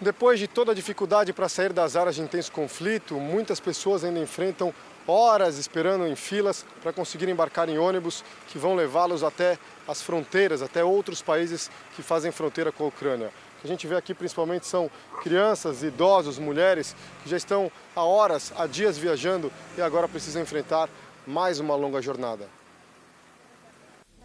[0.00, 4.18] Depois de toda a dificuldade para sair das áreas de intenso conflito, muitas pessoas ainda
[4.18, 4.72] enfrentam
[5.06, 10.62] horas esperando em filas para conseguir embarcar em ônibus que vão levá-los até as fronteiras,
[10.62, 13.28] até outros países que fazem fronteira com a Ucrânia.
[13.28, 14.90] O que a gente vê aqui principalmente são
[15.22, 20.88] crianças, idosos, mulheres que já estão há horas, há dias viajando e agora precisam enfrentar
[21.26, 22.48] mais uma longa jornada.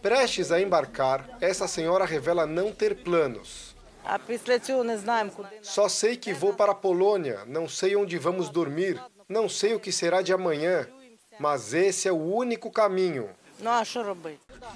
[0.01, 3.75] Prestes a embarcar, essa senhora revela não ter planos.
[5.61, 9.79] Só sei que vou para a Polônia, não sei onde vamos dormir, não sei o
[9.79, 10.87] que será de amanhã,
[11.39, 13.29] mas esse é o único caminho.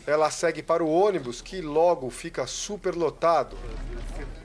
[0.07, 3.57] Ela segue para o ônibus que logo fica superlotado.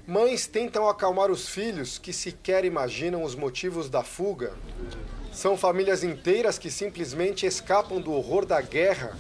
[0.07, 4.53] Mães tentam acalmar os filhos que sequer imaginam os motivos da fuga.
[5.33, 9.17] São famílias inteiras que simplesmente escapam do horror da guerra,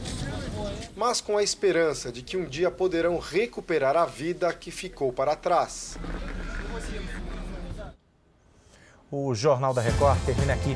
[0.97, 5.37] mas com a esperança de que um dia poderão recuperar a vida que ficou para
[5.37, 5.99] trás.
[9.11, 10.75] O Jornal da Record termina aqui.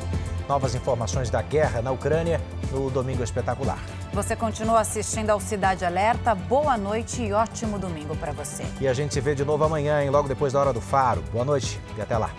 [0.51, 2.41] Novas informações da guerra na Ucrânia
[2.73, 3.79] no Domingo Espetacular.
[4.11, 6.35] Você continua assistindo ao Cidade Alerta.
[6.35, 8.65] Boa noite e ótimo domingo para você.
[8.81, 10.09] E a gente se vê de novo amanhã, hein?
[10.09, 11.23] logo depois da hora do faro.
[11.31, 12.31] Boa noite e até lá.